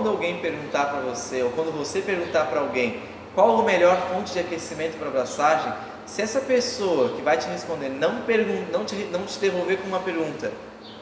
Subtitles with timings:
[0.00, 3.02] quando alguém perguntar para você, ou quando você perguntar para alguém
[3.34, 5.70] qual a melhor fonte de aquecimento para abraçagem,
[6.06, 8.14] se essa pessoa que vai te responder não,
[8.72, 10.50] não, te, não te devolver com uma pergunta,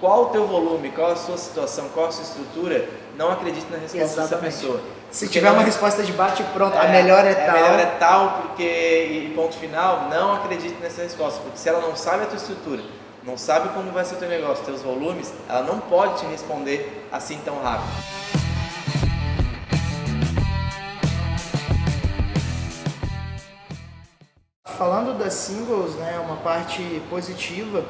[0.00, 3.78] qual o teu volume, qual a sua situação, qual a sua estrutura, não acredite na
[3.78, 4.30] resposta Exatamente.
[4.30, 4.80] dessa pessoa.
[5.12, 7.50] Se porque tiver uma é- resposta de bate pronto, é, a melhor é, é tal.
[7.50, 11.80] A melhor é tal, porque, e ponto final, não acredite nessa resposta, porque se ela
[11.80, 12.82] não sabe a tua estrutura,
[13.22, 17.06] não sabe como vai ser o teu negócio, teus volumes, ela não pode te responder
[17.12, 18.47] assim tão rápido.
[24.78, 27.84] Falando das singles, né, uma parte positiva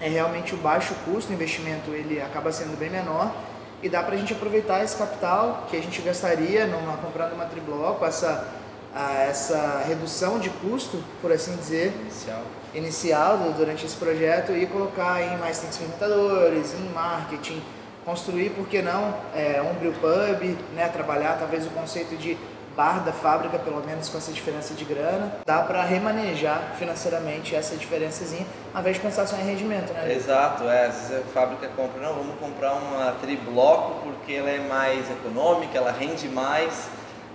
[0.00, 3.34] é realmente o baixo custo, o investimento ele acaba sendo bem menor
[3.82, 7.46] e dá para a gente aproveitar esse capital que a gente gastaria numa, comprando uma
[7.46, 8.46] tribloco, essa,
[8.94, 12.42] a, essa redução de custo, por assim dizer, inicial,
[12.76, 17.60] inicial durante esse projeto e colocar em mais tanques fermentadores, em marketing,
[18.04, 22.38] construir, por que não, é, um brew pub, né, trabalhar talvez o conceito de
[22.76, 27.76] bar da fábrica, pelo menos com essa diferença de grana, dá para remanejar financeiramente essa
[27.76, 30.12] diferençazinha, ao invés de pensar só em rendimento, né?
[30.12, 30.86] Exato, é.
[30.86, 35.76] Às vezes a fábrica compra, não, vamos comprar uma tribloco porque ela é mais econômica,
[35.76, 36.88] ela rende mais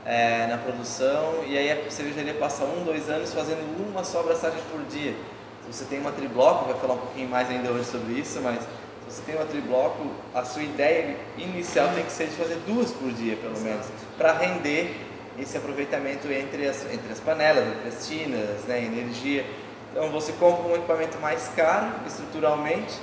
[0.05, 4.59] é, na produção, e aí a cervejaria passa um, dois anos fazendo uma só abraçagem
[4.71, 5.15] por dia.
[5.65, 8.59] Se você tem uma tribloco, vai falar um pouquinho mais ainda hoje sobre isso, mas
[8.59, 12.91] se você tem uma tribloco, a sua ideia inicial tem que ser de fazer duas
[12.91, 13.85] por dia, pelo menos,
[14.17, 14.95] para render
[15.37, 19.45] esse aproveitamento entre as, entre as panelas, entre as tinas, né, energia.
[19.91, 22.99] Então você compra um equipamento mais caro estruturalmente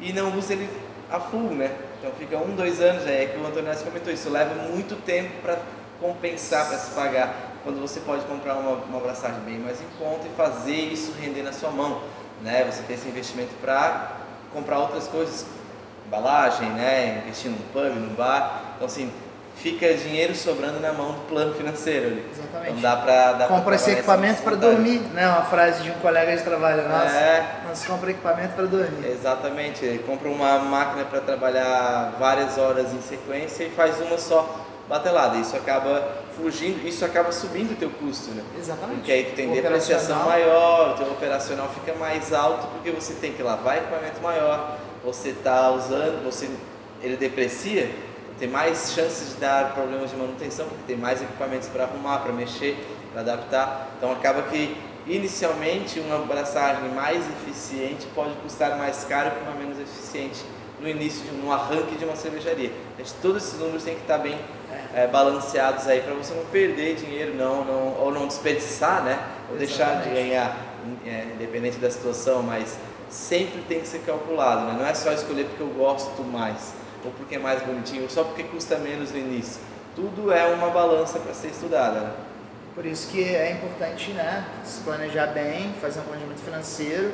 [0.00, 0.68] e não usa ele
[1.10, 1.74] a full, né?
[1.98, 5.58] Então fica um, dois anos, é que o Antônio comentou isso, leva muito tempo para
[6.00, 10.26] compensar, para se pagar, quando você pode comprar uma, uma abraçagem bem mais em conta
[10.26, 12.02] e fazer isso render na sua mão,
[12.42, 12.64] né?
[12.70, 14.12] Você tem esse investimento para
[14.52, 15.46] comprar outras coisas,
[16.06, 17.22] embalagem, né?
[17.24, 19.10] Investir num pub, num bar, então assim,
[19.66, 22.24] fica dinheiro sobrando na mão do plano financeiro ali.
[22.30, 22.70] Exatamente.
[22.70, 25.26] Então dá pra, dá compra esse equipamento para dormir, né?
[25.28, 27.16] Uma frase de um colega de trabalho nosso.
[27.16, 27.62] É.
[27.66, 29.08] Nós compra equipamento para dormir.
[29.08, 29.84] Exatamente.
[29.84, 35.36] Ele compra uma máquina para trabalhar várias horas em sequência e faz uma só batelada.
[35.36, 38.44] Isso acaba fugindo, isso acaba subindo o teu custo, né?
[38.56, 38.98] Exatamente.
[38.98, 43.32] Porque aí tu tem depreciação maior, o teu operacional fica mais alto porque você tem
[43.32, 46.48] que lavar equipamento maior, você está usando, você
[47.02, 47.90] ele deprecia,
[48.38, 52.32] tem mais chances de dar problemas de manutenção, porque tem mais equipamentos para arrumar, para
[52.32, 52.76] mexer,
[53.12, 53.90] para adaptar.
[53.96, 54.76] Então acaba que
[55.06, 60.44] inicialmente uma abraçagem mais eficiente pode custar mais caro que uma menos eficiente
[60.80, 62.70] no início, no arranque de uma cervejaria.
[62.98, 64.38] Gente, todos esses números têm que estar bem
[64.94, 69.18] é, balanceados aí para você não perder dinheiro, não, não, ou não desperdiçar, né?
[69.50, 70.54] Ou deixar de ganhar,
[71.06, 72.76] é, independente da situação, mas
[73.08, 74.76] sempre tem que ser calculado, né?
[74.78, 76.74] Não é só escolher porque eu gosto mais
[77.06, 79.60] ou porque é mais bonitinho, ou só porque custa menos no início.
[79.94, 82.00] Tudo é uma balança para ser estudada.
[82.00, 82.12] Né?
[82.74, 87.12] Por isso que é importante né, se planejar bem, fazer um planejamento financeiro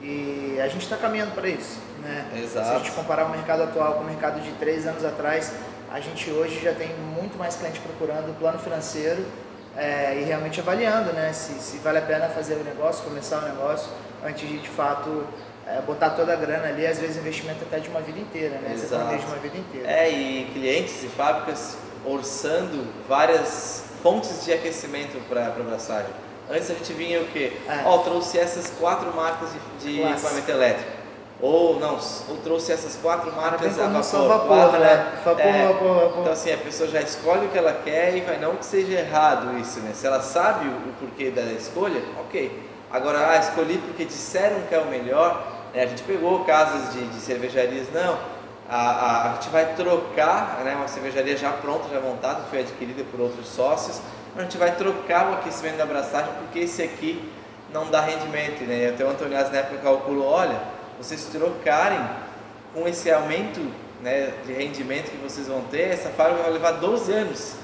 [0.00, 1.80] e a gente está caminhando para isso.
[2.00, 2.42] Né?
[2.42, 2.66] Exato.
[2.66, 5.52] Se a gente comparar o mercado atual com o mercado de três anos atrás,
[5.90, 9.24] a gente hoje já tem muito mais cliente procurando o plano financeiro
[9.76, 13.48] é, e realmente avaliando né, se, se vale a pena fazer o negócio, começar o
[13.48, 13.90] negócio,
[14.24, 15.26] antes de de fato
[15.66, 18.72] é, botar toda a grana ali, às vezes investimento até de uma vida inteira, né?
[18.72, 18.88] Exato.
[18.88, 19.90] Você planeja uma vida inteira.
[19.90, 26.10] É, e clientes e fábricas orçando várias fontes de aquecimento para a abraçagem.
[26.50, 27.52] Antes a gente vinha o quê?
[27.68, 27.82] É.
[27.84, 31.02] Ó, oh, trouxe essas quatro marcas de, de equipamento elétrico.
[31.40, 34.28] Ou não, ou trouxe essas quatro marcas a vapor.
[34.28, 35.12] vapor quatro, né?
[35.24, 36.20] Vapor, é, vapor, vapor.
[36.20, 39.00] Então assim, a pessoa já escolhe o que ela quer e vai não que seja
[39.00, 39.92] errado isso, né?
[39.92, 42.71] Se ela sabe o, o porquê da escolha, ok.
[42.92, 47.06] Agora, ah, escolhi porque disseram que é o melhor, é, a gente pegou casos de,
[47.06, 48.18] de cervejarias, não,
[48.68, 53.02] a, a, a, gente vai trocar né, uma cervejaria já pronta, já montada, foi adquirida
[53.10, 54.00] por outros sócios,
[54.36, 57.32] a gente vai trocar o aquecimento da abraçagem porque esse aqui
[57.72, 58.62] não dá rendimento.
[58.64, 58.90] Né?
[58.90, 60.58] Até o Antônio na época calculou, olha,
[60.98, 62.00] vocês trocarem
[62.74, 63.60] com esse aumento
[64.02, 67.56] né, de rendimento que vocês vão ter, essa fábrica vai levar 12 anos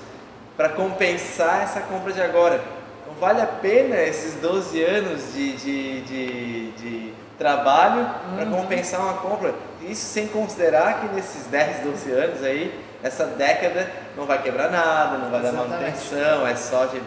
[0.56, 2.77] para compensar essa compra de agora.
[3.08, 8.36] Então vale a pena esses 12 anos de, de, de, de trabalho uhum.
[8.36, 9.54] para compensar uma compra.
[9.82, 15.16] Isso sem considerar que nesses 10, 12 anos aí, essa década não vai quebrar nada,
[15.18, 15.70] não vai Exatamente.
[15.70, 17.00] dar manutenção, é só de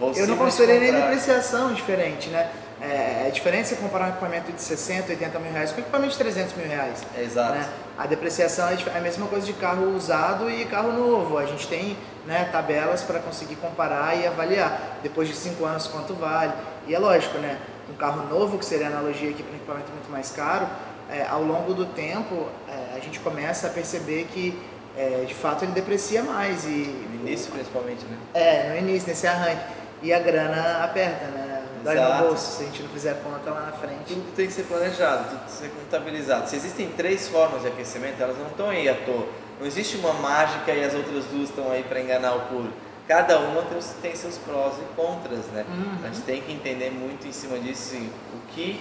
[0.00, 0.22] você.
[0.22, 2.48] Eu não considerei nem depreciação diferente, né?
[2.80, 6.12] É, é diferente você comparar um equipamento de 60, 80 mil reais com um equipamento
[6.12, 7.04] de 300 mil reais.
[7.16, 7.52] Exato.
[7.52, 7.68] Né?
[7.96, 11.38] A depreciação é, é a mesma coisa de carro usado e carro novo.
[11.38, 11.96] A gente tem
[12.26, 16.52] né, tabelas para conseguir comparar e avaliar depois de 5 anos quanto vale.
[16.86, 17.58] E é lógico, né?
[17.90, 20.66] um carro novo, que seria a analogia aqui para um equipamento muito mais caro,
[21.10, 24.58] é, ao longo do tempo é, a gente começa a perceber que
[24.96, 26.64] é, de fato ele deprecia mais.
[26.64, 28.16] E, no início principalmente, né?
[28.34, 29.62] É, no início, nesse arranque.
[30.02, 31.62] E a grana aperta, né?
[31.84, 34.04] Dói no bolso se a gente não fizer conta lá na frente.
[34.06, 36.48] Tudo tem que ser planejado, tudo tem que ser contabilizado.
[36.48, 39.26] Se existem três formas de aquecimento, elas não estão aí à toa.
[39.62, 42.74] Não existe uma mágica e as outras duas estão aí para enganar o público.
[43.06, 43.62] Cada uma
[44.02, 45.64] tem, seus prós e contras, né?
[45.68, 45.98] Uhum.
[46.04, 48.80] A gente tem que entender muito em cima disso assim, o que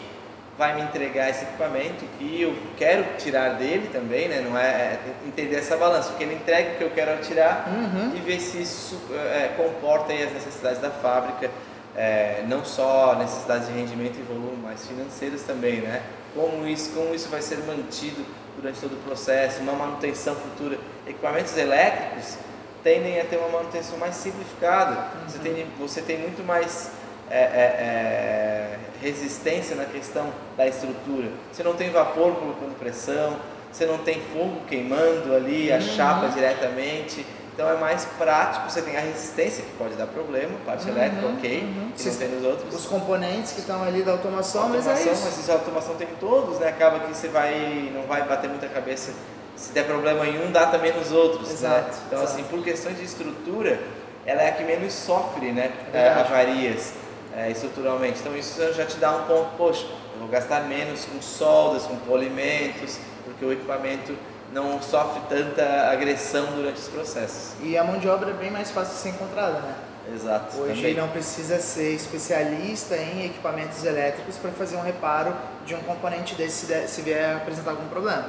[0.58, 4.42] vai me entregar esse equipamento, o que eu quero tirar dele também, né?
[4.42, 7.68] Não é, é entender essa balança, o que ele entrega, o que eu quero tirar
[7.68, 8.16] Uhum.
[8.16, 11.52] e ver se isso é, comporta as necessidades da fábrica,
[11.96, 16.02] é, não só necessidades de rendimento e volume, mas financeiras também, né?
[16.34, 18.26] Como isso, como isso vai ser mantido
[18.56, 20.78] durante todo o processo, uma manutenção futura.
[21.06, 22.38] Equipamentos elétricos
[22.84, 25.08] tendem a ter uma manutenção mais simplificada.
[25.28, 26.92] Você, tem, você tem muito mais
[27.30, 31.30] é, é, é, resistência na questão da estrutura.
[31.52, 33.38] Você não tem vapor colocando pressão,
[33.72, 35.82] você não tem fogo queimando ali a Uhum.
[35.82, 37.26] chapa diretamente.
[37.54, 41.28] Então é mais prático, você tem a resistência que pode dar problema, parte Uhum, elétrica,
[41.28, 41.92] ok, uhum.
[41.96, 42.74] que tem nos outros.
[42.74, 45.22] Os componentes que estão ali da automação, automação, mas é isso.
[45.26, 46.70] mas se a automação tem em todos, né?
[46.70, 49.12] Acaba que você vai, não vai bater muita cabeça.
[49.56, 51.50] Se der problema em um, dá também nos outros.
[51.50, 51.54] né?
[51.54, 52.34] Exato, Então, exato.
[52.34, 53.80] assim, por questões de estrutura,
[54.26, 55.72] ela é a que menos sofre, né?
[55.94, 56.94] É É, avarias
[57.36, 58.22] é, estruturalmente.
[58.22, 61.96] Então, isso já te dá um ponto, poxa, eu vou gastar menos com soldas, com
[61.98, 64.16] polimentos, porque o equipamento
[64.54, 67.54] não sofre tanta agressão durante os processos.
[67.62, 69.76] E a mão de obra é bem mais fácil de ser encontrada, né?
[70.14, 70.58] Exato.
[70.58, 70.96] Hoje também.
[70.96, 75.34] não precisa ser especialista em equipamentos elétricos para fazer um reparo
[75.66, 78.26] de um componente desse se, vier apresentar algum problema.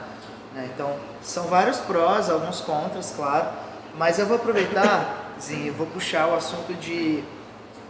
[0.54, 0.68] né?
[0.74, 3.48] Então, são vários prós, alguns contras, claro,
[3.96, 7.24] mas eu vou aproveitar, Zinho, eu vou puxar o assunto de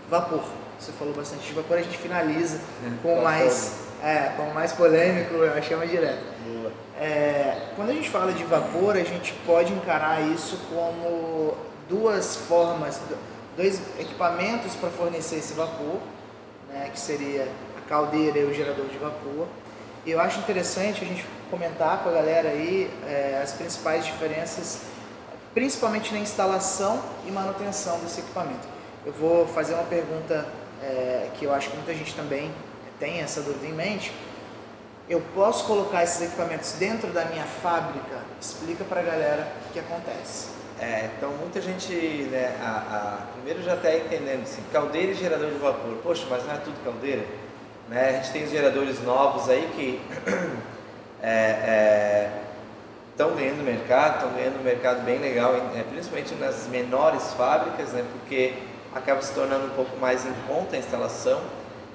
[0.08, 0.42] vapor.
[0.78, 4.72] Você falou bastante de vapor, a gente finaliza o Com mais, é, com o mais
[4.72, 6.22] polêmico, eu chamo direto.
[6.44, 6.72] Boa.
[6.98, 11.54] É, quando a gente fala de vapor, a gente pode encarar isso como
[11.88, 13.18] duas formas, do-
[13.56, 15.98] dois equipamentos para fornecer esse vapor,
[16.72, 17.46] né, que seria
[17.78, 19.46] a caldeira e o gerador de vapor.
[20.04, 24.80] E eu acho interessante a gente comentar com a galera aí é, as principais diferenças,
[25.54, 28.66] principalmente na instalação e manutenção desse equipamento.
[29.04, 30.46] Eu vou fazer uma pergunta
[30.82, 32.50] é, que eu acho que muita gente também
[33.02, 34.12] tem essa dúvida em mente.
[35.08, 38.20] Eu posso colocar esses equipamentos dentro da minha fábrica?
[38.40, 40.50] Explica para a galera o que acontece.
[40.78, 41.92] É, então muita gente,
[42.30, 45.96] né, a, a- primeiro já está entendendo assim, caldeira e gerador de vapor.
[46.00, 47.24] Poxa, mas não é tudo caldeira?
[47.88, 48.08] Né?
[48.08, 50.00] A gente tem os geradores novos aí que
[53.10, 58.04] estão ganhando mercado, estão ganhando um mercado bem legal, é, principalmente nas menores fábricas, né,
[58.12, 58.54] porque
[58.94, 61.40] acaba se tornando um pouco mais em conta a instalação.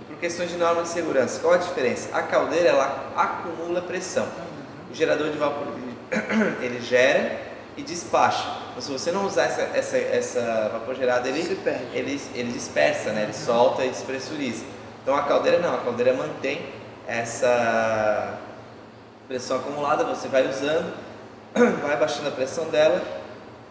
[0.07, 2.09] Por questões de norma de segurança, qual a diferença?
[2.13, 4.27] A caldeira ela acumula pressão.
[4.89, 5.67] O gerador de vapor
[6.61, 7.41] ele, gera
[7.75, 8.47] e despacha.
[8.71, 11.41] Então, se você não usar essa, essa, essa vapor gerada, ele,
[11.93, 13.23] ele, ele dispersa, né?
[13.23, 14.63] ele solta e despressuriza.
[15.03, 16.61] Então a caldeira não, a caldeira mantém
[17.07, 18.37] essa
[19.27, 20.93] pressão acumulada, você vai usando,
[21.81, 23.01] vai baixando a pressão dela,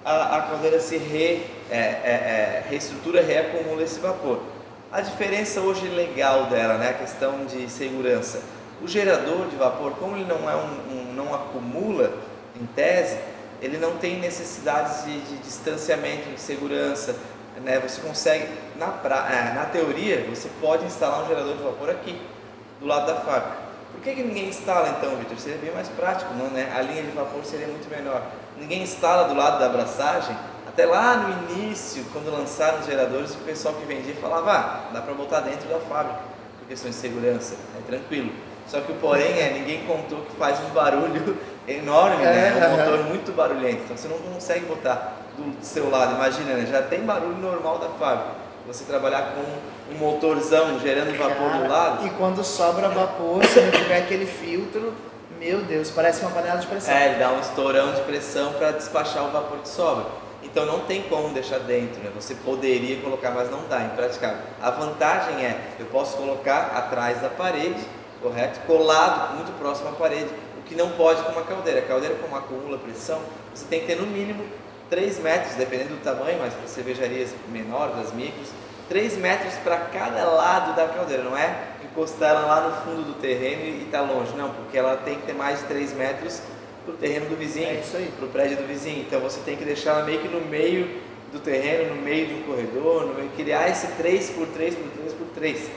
[0.05, 4.41] a, a caldeira se re, é, é, é, reestrutura, reacumula esse vapor.
[4.93, 8.41] A diferença hoje legal dela, né, a questão de segurança.
[8.83, 10.61] O gerador de vapor, como ele não, é um,
[11.11, 12.13] um- não acumula,
[12.61, 13.19] em tese,
[13.61, 17.17] ele não tem necessidades de, de distanciamento, de segurança.
[17.63, 17.81] Né?
[17.81, 22.21] Você consegue, na, pra, é, na teoria, você pode instalar um gerador de vapor aqui,
[22.81, 23.57] do lado da fábrica.
[23.93, 25.39] Por que, que ninguém instala então, Vitor?
[25.39, 26.71] Seria bem mais prático, não, né?
[26.77, 28.23] A linha de vapor seria muito menor.
[28.59, 30.37] Ninguém instala do lado da abraçagem.
[30.77, 35.01] Até lá no início, quando lançaram os geradores, o pessoal que vendia falava, ah, dá
[35.01, 36.21] para botar dentro da fábrica,
[36.59, 38.31] por questões de segurança, é tranquilo.
[38.69, 42.59] Só que o porém é, ninguém contou que faz um barulho enorme, né?
[42.61, 43.85] É, Um motor muito barulhento.
[43.85, 46.67] Então você não consegue botar do seu lado, imagina, né?
[46.71, 48.33] Já tem barulho normal da fábrica.
[48.67, 52.07] Você trabalhar com um motorzão gerando vapor do Cara, lado.
[52.07, 54.93] E quando sobra vapor, se não tiver aquele filtro,
[55.41, 56.95] meu Deus, parece uma panela de pressão.
[56.95, 60.26] É, ele dá um estourão de pressão para despachar o vapor que sobra.
[60.47, 62.11] Então não tem como deixar dentro, né?
[62.15, 64.39] Você poderia colocar, mas não dá, impraticável.
[64.63, 67.85] A vantagem é, eu posso colocar atrás da parede,
[68.23, 68.61] correto?
[68.61, 71.81] Colado, muito próximo à parede, o que não pode com uma caldeira.
[71.81, 73.21] A caldeira, como acumula pressão,
[73.53, 74.45] você tem que ter no mínimo
[74.89, 78.49] 3 metros, dependendo do tamanho, mas para cervejarias menores, das micros,
[78.89, 83.15] 3 metros para cada lado da caldeira, não é encostar ela lá no fundo do
[83.21, 86.41] terreno e estar longe, não, porque ela tem que ter mais de 3 metros
[86.87, 88.11] para o terreno do vizinho, É isso aí.
[88.17, 89.01] para o prédio do vizinho.
[89.01, 90.89] Então você tem que deixar ela meio que no meio
[91.33, 94.89] do terreno, no meio de um corredor, no meio, criar esse 3 por 3 por
[94.91, 95.71] 3 por 3.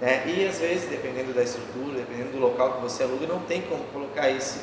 [0.00, 0.22] Né?
[0.26, 3.82] E às vezes, dependendo da estrutura, dependendo do local que você aluga, não tem como
[3.84, 4.60] colocar isso,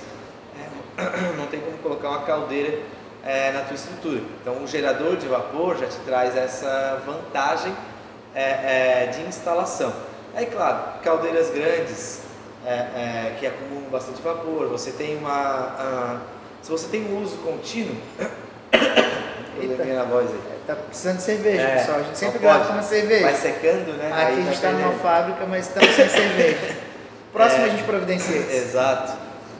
[0.55, 2.79] é, não tem como colocar uma caldeira
[3.25, 4.21] é, na tua estrutura.
[4.41, 7.73] Então, o gerador de vapor já te traz essa vantagem
[8.35, 9.93] é, é, de instalação.
[10.35, 12.21] Aí, claro, caldeiras grandes
[12.65, 15.31] é, é, que acumulam bastante vapor, você tem uma.
[15.31, 16.17] A,
[16.61, 17.95] se você tem um uso contínuo.
[19.59, 19.83] Eita.
[19.85, 20.39] na voz aí.
[20.67, 21.99] Tá precisando de cerveja, É, pessoal.
[21.99, 23.23] A gente sempre grava com uma cerveja.
[23.23, 24.11] Vai secando, né?
[24.11, 26.75] Aqui Aí a gente está numa fábrica, mas estamos sem cerveja.
[27.33, 27.65] Próximo É.
[27.65, 28.37] a gente providencia.
[28.37, 29.13] Exato.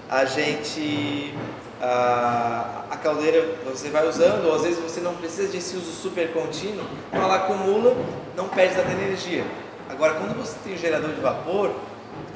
[0.10, 1.34] A gente.
[1.82, 6.34] A, a caldeira você vai usando, ou às vezes você não precisa desse uso super
[6.34, 7.96] contínuo, ela acumula,
[8.36, 9.44] não perde tanta energia.
[9.90, 11.72] Agora, quando você tem o gerador de vapor,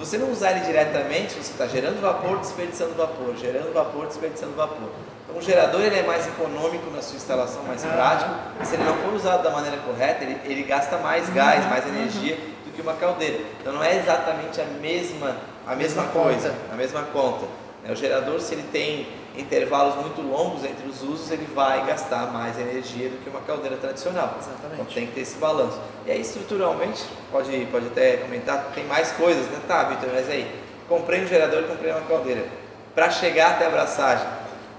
[0.02, 4.90] você não usar ele diretamente, você está gerando vapor, desperdiçando vapor, gerando vapor, desperdiçando vapor.
[5.24, 8.32] Então, o gerador ele é mais econômico na sua instalação, mais prático.
[8.60, 11.88] E se ele não for usado da maneira correta, ele, ele gasta mais gás, mais
[11.88, 13.42] energia do que uma caldeira.
[13.60, 17.46] Então, não é exatamente a mesma, a mesma, coisa, a mesma conta.
[17.84, 17.92] Né?
[17.92, 19.08] O gerador, se ele tem
[19.38, 23.78] intervalos muito longos entre os usos, ele vai gastar mais energia do que uma caldeira
[23.78, 24.36] tradicional.
[24.40, 24.74] Exatamente.
[24.74, 25.80] Então tem que ter esse balanço.
[26.06, 29.60] E aí, estruturalmente, pode, pode até comentar, tem mais coisas, né?
[29.68, 30.54] Tá, Vitor, mas aí,
[30.88, 32.46] comprei um gerador e comprei uma caldeira.
[32.94, 34.28] Para chegar até a abraçagem,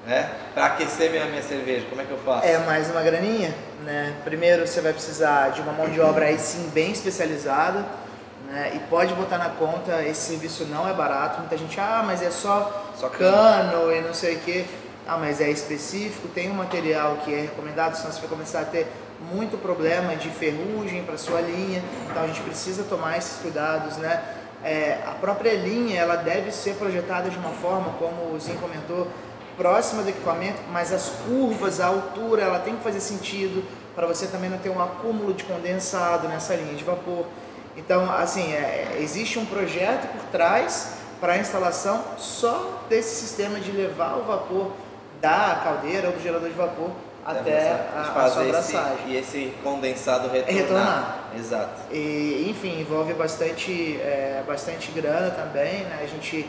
[0.07, 0.31] né?
[0.53, 2.47] Para aquecer minha, minha cerveja, como é que eu faço?
[2.47, 4.15] É mais uma graninha, né?
[4.23, 7.87] Primeiro você vai precisar de uma mão de obra aí sim bem especializada,
[8.53, 8.73] né?
[8.75, 11.41] E pode botar na conta, esse serviço não é barato.
[11.41, 14.67] Muita gente, ah, mas é só, Só cano e não sei o que.
[15.09, 18.65] Ah, mas é específico, tem um material que é recomendado, senão você vai começar a
[18.65, 18.87] ter
[19.33, 21.83] muito problema de ferrugem para sua linha.
[22.11, 24.23] Então a gente precisa tomar esses cuidados, né?
[24.63, 29.09] É, a própria linha ela deve ser projetada de uma forma, como o Zinho comentou,
[29.57, 34.27] próxima do equipamento, mas as curvas, a altura, ela tem que fazer sentido para você
[34.27, 37.27] também não ter um acúmulo de condensado nessa linha de vapor.
[37.77, 43.71] Então, assim, é, existe um projeto por trás para a instalação só desse sistema de
[43.71, 44.73] levar o vapor
[45.21, 46.91] da caldeira ou do gerador de vapor
[47.25, 49.09] até a, a sua abraçagem.
[49.09, 50.61] e esse condensado retornar.
[50.61, 51.19] Retornar.
[51.39, 51.81] Exato.
[51.93, 56.01] E, enfim, envolve bastante, é, bastante grana também, né?
[56.03, 56.49] A gente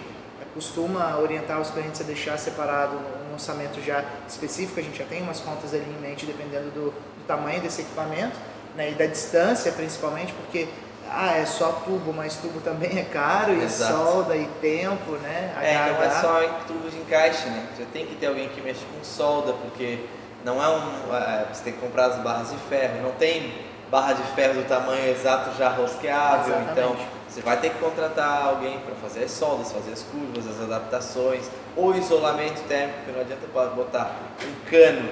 [0.53, 2.95] costuma orientar os clientes a deixar separado
[3.29, 6.85] um orçamento já específico, a gente já tem umas contas ali em mente dependendo do,
[6.91, 8.35] do tamanho desse equipamento
[8.75, 8.91] né?
[8.91, 10.67] e da distância principalmente, porque
[11.13, 13.93] ah, é só tubo, mas tubo também é caro, e Exato.
[13.93, 15.53] solda e tempo, né?
[15.61, 17.67] É, não é só tubo de encaixe, né?
[17.77, 19.99] Já tem que ter alguém que mexe com solda, porque
[20.43, 21.15] não é um.
[21.15, 23.53] é, você tem que comprar as barras de ferro, não tem
[23.89, 26.71] barra de ferro do tamanho exato já rosqueável, Exatamente.
[26.71, 26.95] então
[27.29, 31.45] você vai ter que contratar alguém para fazer as soldas, fazer as curvas, as adaptações,
[31.75, 35.09] ou isolamento térmico, porque não adianta botar um cano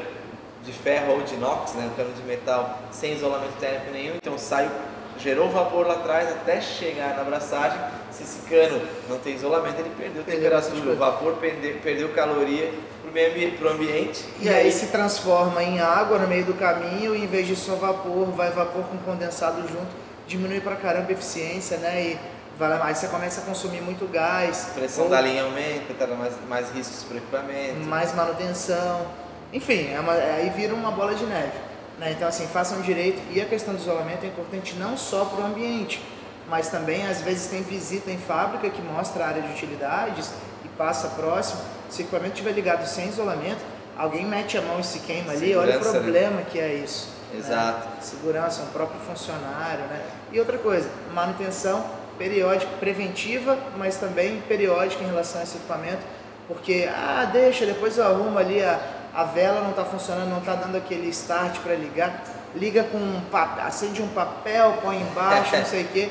[0.64, 4.38] de ferro ou de inox, né, um cano de metal, sem isolamento térmico nenhum, então
[4.38, 4.70] sai,
[5.22, 7.80] gerou vapor lá atrás até chegar na abraçagem,
[8.12, 13.10] se esse cano não tem isolamento, ele perdeu temperatura, o vapor perdeu, perdeu caloria para
[13.10, 14.26] o ambiente, ambiente.
[14.40, 17.76] E aí se transforma em água no meio do caminho e em vez de só
[17.76, 19.90] vapor, vai vapor com condensado junto,
[20.28, 22.02] diminui pra caramba a eficiência, né?
[22.02, 22.20] E
[22.58, 26.18] vai aí você começa a consumir muito gás, a pressão ou da linha aumenta, traz
[26.18, 27.80] mais, mais riscos para o equipamento.
[27.88, 29.06] mais manutenção,
[29.52, 31.71] enfim, é uma- aí vira uma bola de neve.
[32.02, 32.14] Né?
[32.14, 35.46] Então assim, façam direito e a questão do isolamento é importante não só para o
[35.46, 36.04] ambiente,
[36.50, 40.32] mas também às vezes tem visita em fábrica que mostra a área de utilidades
[40.66, 41.62] e passa próximo.
[41.92, 43.62] Se o equipamento estiver ligado sem isolamento,
[43.96, 45.92] alguém mete a mão e se queima ali, olha o né?
[45.92, 47.10] problema que é isso.
[47.32, 47.40] né?
[47.40, 47.88] Exato.
[48.04, 50.02] Segurança, um próprio funcionário, né?
[50.32, 51.86] E outra coisa, manutenção
[52.18, 56.02] periódica, preventiva, mas também periódica em relação a esse equipamento,
[56.48, 58.80] porque, ah, deixa, depois eu arrumo ali, a,
[59.14, 62.24] a vela não está funcionando, não está dando aquele start para ligar,
[62.56, 66.10] liga com um papel, acende um papel, põe embaixo, não sei o quê.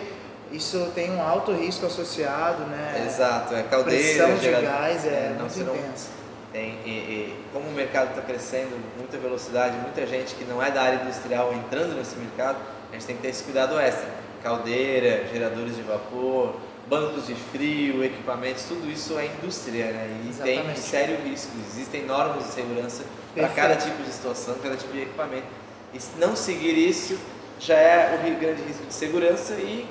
[0.53, 3.05] Isso tem um alto risco associado, né?
[3.07, 6.09] Exato, é caldeira, Pressão de gás é, não, muito intensa.
[6.53, 10.71] Tem, e, e como o mercado está crescendo, muita velocidade, muita gente que não é
[10.71, 12.59] da área industrial entrando nesse mercado,
[12.91, 14.09] a gente tem que ter esse cuidado extra.
[14.43, 16.57] Caldeira, geradores de vapor,
[16.91, 20.09] bancos de frio, equipamentos, tudo isso é indústria, né?
[20.11, 20.81] E tem Exatamente.
[20.81, 21.53] um sério risco.
[21.69, 25.47] Existem normas de segurança para cada tipo de situação, cada tipo de equipamento.
[25.95, 27.17] E se não seguir isso
[27.61, 29.87] já é o grande risco de segurança e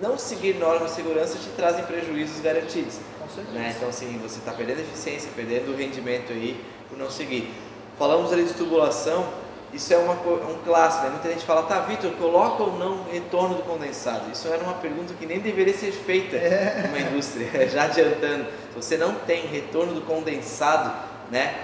[0.00, 2.98] não seguir normas de segurança te trazem prejuízos garantidos.
[3.20, 3.58] Com certeza.
[3.58, 3.74] Né?
[3.76, 7.52] Então, assim, você está perdendo eficiência, perdendo rendimento aí por não seguir.
[7.98, 9.28] Falamos ali de tubulação,
[9.72, 11.10] isso é uma, co- um clássico, né?
[11.10, 14.30] Muita gente fala, tá, Vitor, coloca ou não retorno do condensado?
[14.32, 16.36] Isso era uma pergunta que nem deveria ser feita
[16.86, 18.46] numa indústria, já adiantando.
[18.72, 20.92] Se você não tem retorno do condensado,
[21.30, 21.54] né?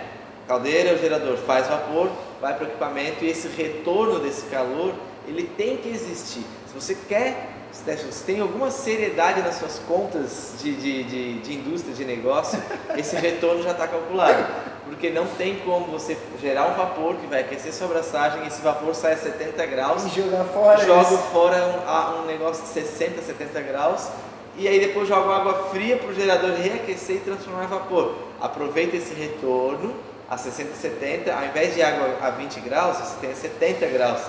[0.46, 4.92] Caldeira, o gerador faz vapor, vai para o equipamento e esse retorno desse calor,
[5.26, 6.44] ele tem que existir.
[6.66, 11.54] Se você quer, se você tem alguma seriedade nas suas contas de, de, de, de
[11.54, 12.62] indústria, de negócio,
[12.98, 14.73] esse retorno já está calculado.
[14.84, 18.94] Porque não tem como você gerar um vapor que vai aquecer sua abraçagem, esse vapor
[18.94, 21.18] sai a 70 graus, E jogar fora joga isso.
[21.32, 24.08] fora um, um negócio de 60, 70 graus
[24.56, 28.14] e aí depois joga água fria para o gerador reaquecer e transformar em vapor.
[28.40, 29.94] Aproveita esse retorno
[30.30, 34.20] a 60, 70, ao invés de água a 20 graus, você tem a 70 graus.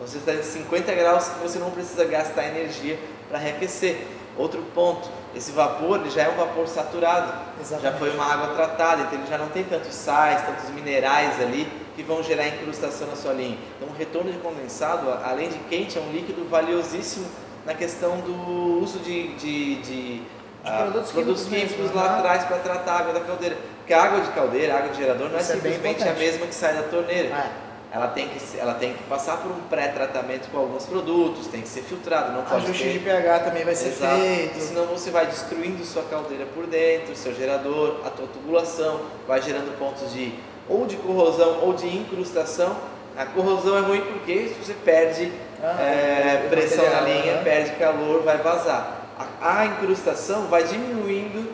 [0.00, 3.96] Você está em 50 graus que você não precisa gastar energia para reaquecer.
[4.36, 7.92] Outro ponto, esse vapor ele já é um vapor saturado, Exatamente.
[7.92, 11.66] já foi uma água tratada, então ele já não tem tantos sais, tantos minerais ali
[11.96, 13.56] que vão gerar incrustação na sua linha.
[13.76, 17.26] Então o retorno de condensado, a- além de quente, é um líquido valiosíssimo
[17.64, 20.22] na questão do uso de, de, de,
[20.64, 23.56] ah, produtos químicos mesmo, lá atrás para tratar a água da caldeira.
[23.78, 26.06] Porque a água de caldeira, a água de gerador, não é Isso é simplesmente a
[26.06, 26.18] importante.
[26.18, 27.28] mesma que sai da torneira.
[27.28, 27.50] É.
[27.94, 31.68] Ela tem, que, ela tem que passar por um pré-tratamento com alguns produtos, tem que
[31.68, 34.18] ser filtrado, não pode Ajuste ter de pH também vai ser Exato.
[34.18, 34.60] feito.
[34.60, 39.76] Senão você vai destruindo sua caldeira por dentro, seu gerador, a tua tubulação, vai gerando
[39.78, 40.32] pontos de
[40.70, 42.74] ou de corrosão ou de incrustação.
[43.14, 45.30] A corrosão é ruim porque você perde
[45.62, 47.40] Ah, é, o pressão na linha, né?
[47.44, 49.02] perde calor, vai vazar.
[49.42, 51.46] A, a incrustação vai diminuindo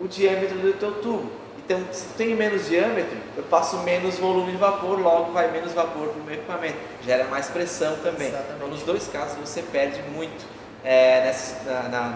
[0.00, 1.30] o diâmetro do teu tubo.
[1.72, 6.08] Então, se tem menos diâmetro, eu passo menos volume de vapor, logo vai menos vapor
[6.08, 6.76] para o meu equipamento.
[7.02, 8.28] Gera mais pressão também.
[8.28, 8.54] Exatamente.
[8.56, 10.44] Então, nos dois casos, você perde muito
[10.84, 12.08] é, nessa, na, na,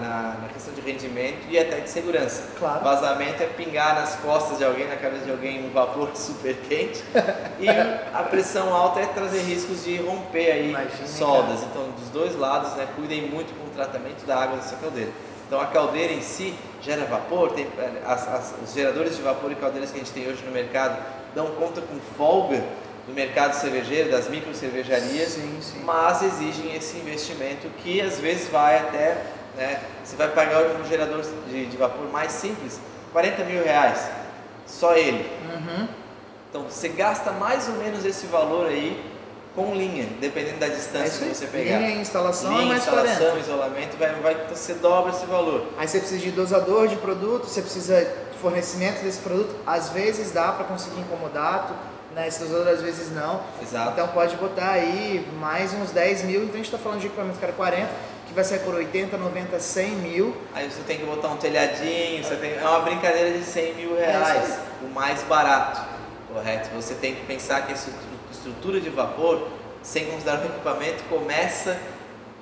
[0.43, 2.43] na- questão de rendimento e até de segurança.
[2.59, 2.83] Claro.
[2.83, 7.03] Vazamento é pingar nas costas de alguém, na cabeça de alguém, um vapor super quente.
[7.61, 11.63] e a pressão alta é trazer riscos de romper aí Imagina, soldas.
[11.63, 15.11] Então, dos dois lados, né, cuidem muito com o tratamento da água da sua caldeira.
[15.47, 19.51] Então, a caldeira em si gera vapor, tem, eh, as- as- os geradores de vapor
[19.53, 20.97] e caldeiras que a gente tem hoje no mercado
[21.35, 22.63] dão conta com folga
[23.07, 25.83] do mercado cervejeiro, das micro cervejarias, Sim, sim.
[25.85, 29.23] mas exigem esse investimento que às vezes vai até,
[29.57, 32.81] né, você vai pagar hoje um gerador de, de vapor mais simples,
[33.13, 34.09] 40 mil reais,
[34.67, 35.25] só ele.
[35.55, 35.89] Uhum.
[36.51, 39.01] Então você gasta mais ou menos esse valor aí
[39.57, 41.79] com linha, dependendo da É distância isso que você pegar.
[41.79, 43.39] Linha e instalação Linha, é mais instalação, 40.
[43.41, 45.67] isolamento, vai, vai, você dobra esse valor.
[45.79, 49.57] Aí você precisa de dosador de produto, você precisa de fornecimento desse produto.
[49.67, 51.73] Às vezes dá para conseguir incomodato,
[52.15, 52.29] né?
[52.29, 53.41] Esse dosador às vezes não.
[53.63, 53.93] Exato.
[53.93, 56.41] Então pode botar aí mais uns 10 mil.
[56.43, 57.89] Então a gente está falando de equipamento cara 40,
[58.29, 60.37] que vai sair por 80, 90, 100 mil.
[60.55, 63.97] Aí você tem que botar um telhadinho, você tem, é uma brincadeira de 100 mil
[63.99, 65.81] É reais, isso o mais barato,
[66.33, 66.69] correto?
[66.77, 67.95] Você tem que pensar que estru-
[68.31, 69.49] estrutura de vapor,
[69.83, 71.79] sem considerar o equipamento, começa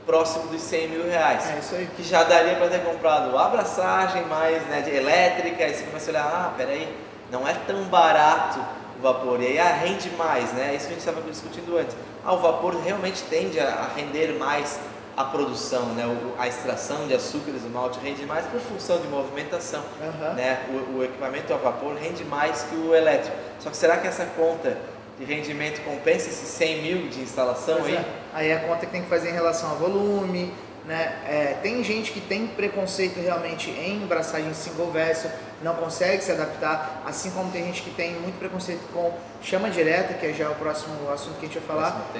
[0.06, 1.50] próximo dos 100 mil reais.
[1.50, 1.88] É isso aí.
[1.96, 6.12] Que já daria para ter comprado abraçagem mais né, de elétrica, aí você começa a
[6.12, 6.88] olhar, ah, peraí,
[7.30, 8.60] não é tão barato
[8.98, 10.74] o vapor, e aí ah, rende mais, né?
[10.74, 11.96] Isso que a gente estava discutindo antes.
[12.24, 14.78] Ah, o vapor realmente tende a render mais
[15.16, 16.04] a produção, né?
[16.38, 19.82] A extração de açúcares do malte rende mais por função de movimentação.
[20.00, 20.34] Aham.
[20.34, 20.60] Né?
[20.68, 23.36] O, o equipamento a vapor rende mais que o elétrico.
[23.60, 24.76] Só que será que essa conta
[25.18, 27.96] de rendimento compensa esses 100 mil de instalação Pois aí?
[27.96, 28.04] é.
[28.32, 30.52] Aí a conta que tem que fazer em relação ao volume,
[30.84, 31.16] né?
[31.26, 35.30] É, tem gente que tem preconceito realmente em embraçagem single vessel,
[35.62, 40.12] não consegue se adaptar, assim como tem gente que tem muito preconceito com chama direta,
[40.14, 42.10] que é já o próximo assunto que a gente vai falar.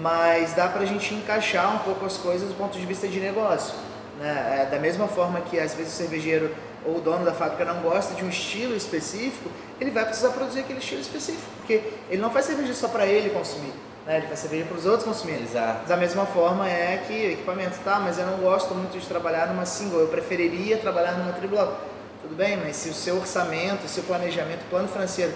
[0.00, 3.74] Mas dá pra gente encaixar um pouco as coisas do ponto de vista de negócio.
[4.18, 4.62] Né?
[4.62, 7.80] É, da mesma forma que às vezes o cervejeiro ou o dono da fábrica não
[7.80, 12.30] gosta de um estilo específico, ele vai precisar produzir aquele estilo específico, porque ele não
[12.30, 13.72] faz cerveja só para ele consumir,
[14.06, 14.18] né?
[14.18, 15.42] ele faz cerveja para os outros consumirem.
[15.42, 15.88] Exato.
[15.88, 19.66] Da mesma forma é que equipamento, tá, mas eu não gosto muito de trabalhar numa
[19.66, 21.74] single, eu preferiria trabalhar numa triblock.
[22.22, 25.32] Tudo bem, mas se o seu orçamento, o seu planejamento, plano financeiro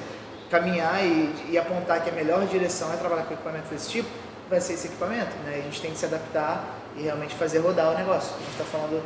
[0.50, 4.08] caminhar e, e apontar que a melhor direção é trabalhar com equipamento desse tipo,
[4.48, 5.36] vai ser esse equipamento.
[5.44, 5.56] Né?
[5.58, 6.64] A gente tem que se adaptar
[6.96, 8.34] e realmente fazer rodar o negócio.
[8.34, 9.02] A gente está falando.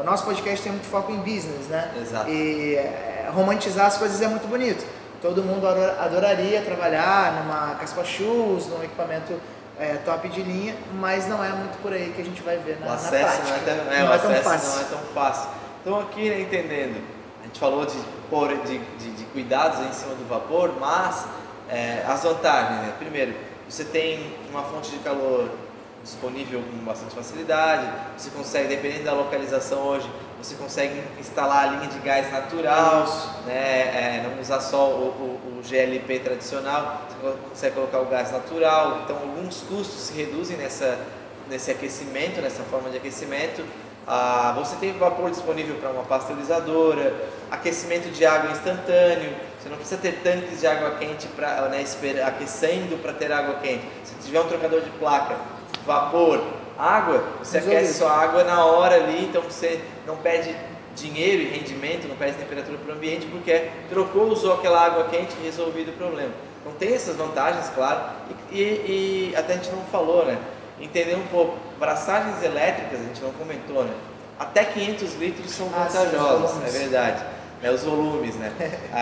[0.00, 1.90] O nosso podcast tem muito foco em business, né?
[2.00, 2.28] Exato.
[2.30, 4.84] E é, romantizar as coisas é muito bonito.
[5.22, 9.32] Todo mundo ador- adoraria trabalhar numa Caspa Shoes, num equipamento
[9.78, 12.78] é, top de linha, mas não é muito por aí que a gente vai ver
[12.80, 13.10] na, O na acesso
[13.42, 13.44] prática.
[13.48, 14.70] não é tão, é, Não o é tão acesso fácil.
[14.74, 15.48] não é tão fácil.
[15.80, 17.02] Então aqui né, entendendo,
[17.42, 21.24] a gente falou de, de, de, de cuidados em cima do vapor, mas
[21.70, 22.92] é, as vantagens, né?
[22.98, 23.34] Primeiro,
[23.68, 25.48] você tem uma fonte de calor
[26.06, 30.08] disponível com bastante facilidade, você consegue, dependendo da localização hoje,
[30.40, 33.04] você consegue instalar a linha de gás natural,
[33.44, 33.54] né?
[33.54, 39.00] É, não usar só o, o- o GLP tradicional, você consegue colocar o gás natural,
[39.04, 40.96] então alguns custos se reduzem nessa,
[41.48, 43.64] nesse aquecimento, nessa forma de aquecimento.
[44.06, 47.12] Ah, você tem vapor disponível para uma pasteurizadora,
[47.50, 51.84] aquecimento de água instantâneo, você não precisa ter tanques de água quente pra, né,
[52.24, 53.84] aquecendo para ter água quente.
[54.04, 55.36] Se tiver um trocador de placa,
[55.86, 56.42] vapor,
[56.78, 57.78] água, você Resolvido.
[57.78, 60.54] aquece sua água na hora ali, então você não perde
[60.94, 65.34] dinheiro e rendimento, não perde temperatura para o ambiente, porque trocou, usou aquela água quente
[65.40, 66.30] e resolvido o problema.
[66.60, 68.00] Então tem essas vantagens, claro,
[68.50, 70.38] e, e, e até a gente não falou, né?
[70.80, 73.94] Entender um pouco, braçagens elétricas, a gente não comentou, né?
[74.38, 77.24] Até 500 litros são Ah, vantajosas, os é verdade.
[77.62, 78.52] É, os volumes, né?
[78.92, 78.98] A-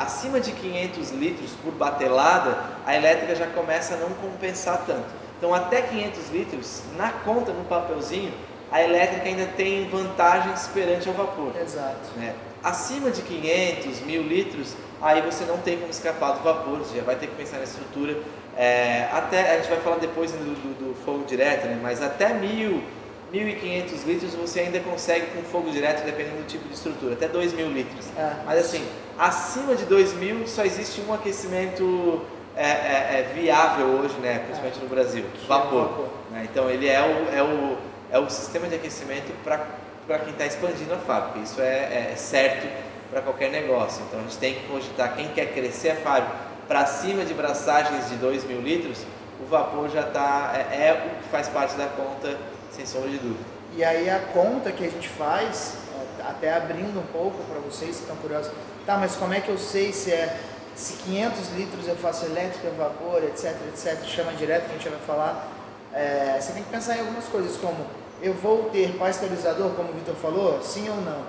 [0.00, 5.06] a- acima de 500 litros por batelada, a elétrica já começa a não compensar tanto.
[5.44, 8.32] Então, até 500 litros, na conta, no papelzinho,
[8.72, 11.52] a elétrica ainda tem vantagens perante ao vapor.
[11.60, 11.98] Exato.
[12.16, 12.34] né?
[12.62, 17.04] Acima de 500, 1000 litros, aí você não tem como escapar do vapor, você já
[17.04, 18.16] vai ter que pensar na estrutura.
[18.56, 21.78] É, até, a gente vai falar depois do, do- do fogo direto, né?
[21.82, 22.82] mas até 1000,
[23.30, 27.68] 1500 litros você ainda consegue com fogo direto, dependendo do tipo de estrutura, até 2000
[27.68, 28.06] litros.
[28.16, 28.32] É.
[28.46, 28.82] Mas assim,
[29.18, 32.22] acima de 2000 só existe um aquecimento
[32.56, 34.40] é, é, é, viável hoje, né?
[34.40, 35.88] principalmente no Brasil, é vapor.
[35.88, 36.08] vapor.
[36.30, 36.46] né?
[36.50, 37.76] Então ele é o, é o,
[38.12, 41.40] é o sistema de aquecimento para quem está expandindo a fábrica.
[41.40, 42.66] Isso é, é certo
[43.10, 44.02] para qualquer negócio.
[44.08, 48.08] Então a gente tem que cogitar quem quer crescer a fábrica para cima de braçagens
[48.08, 48.98] de 2 mil litros,
[49.40, 52.36] o vapor já está é, é o que faz parte da conta,
[52.70, 53.44] sem sombra de dúvida.
[53.76, 57.96] E aí a conta que a gente faz, ó, até abrindo um pouco para vocês
[57.96, 58.52] que estão curiosos,
[58.86, 60.36] tá, mas como é que eu sei se é
[60.76, 65.00] se 500 litros eu faço elétrica, vapor, etc, etc, chama direto, que a gente vai
[65.00, 65.48] falar.
[65.92, 67.86] É, você tem que pensar em algumas coisas, como
[68.20, 71.22] eu vou ter pasteurizador, como o Vitor falou, sim ou não?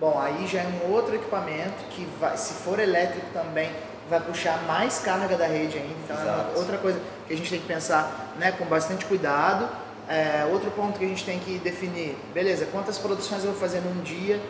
[0.00, 3.70] Bom, aí já é um outro equipamento que vai, se for elétrico também,
[4.08, 5.94] vai puxar mais carga da rede ainda.
[6.04, 6.58] Então é Exato.
[6.58, 9.68] outra coisa que a gente tem que pensar né, com bastante cuidado.
[10.08, 13.80] É, outro ponto que a gente tem que definir, beleza, quantas produções eu vou fazer
[13.80, 14.40] num dia,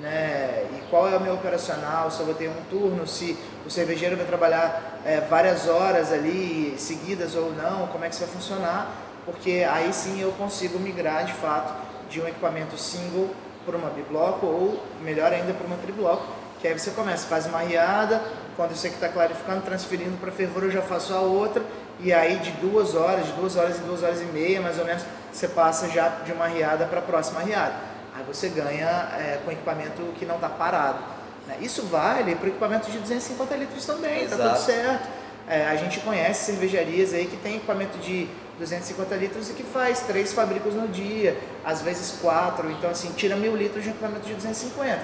[0.00, 3.70] né, e qual é o meu operacional, se eu vou ter um turno, se o
[3.70, 8.32] cervejeiro vai trabalhar é, várias horas ali seguidas ou não, como é que isso vai
[8.32, 8.90] funcionar,
[9.24, 11.74] porque aí sim eu consigo migrar de fato
[12.08, 13.28] de um equipamento single
[13.66, 16.24] para uma bibloco ou melhor ainda para uma tribloco,
[16.60, 18.22] que aí você começa, faz uma riada,
[18.56, 21.62] quando você que está clarificando, transferindo para fervura eu já faço a outra,
[22.00, 24.84] e aí de duas horas, de duas horas em duas horas e meia mais ou
[24.84, 27.87] menos, você passa já de uma riada para a próxima riada.
[28.18, 30.98] Aí você ganha é, com equipamento que não está parado.
[31.46, 31.56] né?
[31.60, 35.08] Isso vale para o equipamento de 250 litros também, está tudo certo.
[35.48, 38.28] É, a gente conhece cervejarias aí que tem equipamento de
[38.58, 43.36] 250 litros e que faz três fabricos no dia, às vezes quatro, então assim, tira
[43.36, 44.98] mil litros de um equipamento de 250.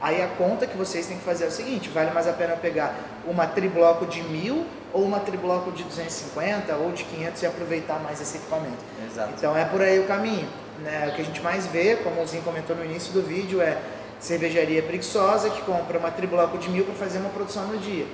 [0.00, 2.54] Aí a conta que vocês têm que fazer é o seguinte, vale mais a pena
[2.56, 2.94] pegar
[3.26, 8.20] uma tribloco de mil ou uma tribloco de 250 ou de 500 e aproveitar mais
[8.20, 8.78] esse equipamento.
[9.04, 9.32] Exato.
[9.36, 10.48] Então é por aí o caminho.
[10.82, 11.08] Né?
[11.10, 13.76] O que a gente mais vê, como o Zinho comentou no início do vídeo, é
[14.18, 18.06] cervejaria preguiçosa que compra uma tribloco de mil para fazer uma produção no dia.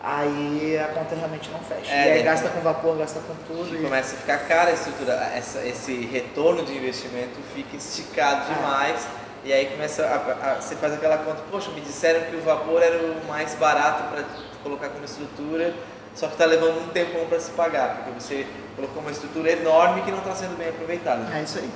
[0.00, 1.92] Aí a conta realmente não fecha.
[1.92, 2.22] É, e aí né?
[2.24, 3.74] gasta com vapor, gasta com tudo.
[3.76, 3.82] E...
[3.82, 8.54] começa a ficar cara a estrutura, essa- esse retorno de investimento fica esticado Ah.
[8.54, 9.06] demais
[9.44, 12.82] e aí começa a, a- você faz aquela conta, poxa, me disseram que o vapor
[12.82, 14.24] era o mais barato para
[14.64, 15.72] colocar como estrutura,
[16.16, 20.02] só que está levando um tempão para se pagar, porque você colocou uma estrutura enorme
[20.02, 21.32] que não está sendo bem aproveitada.
[21.32, 21.70] É isso aí.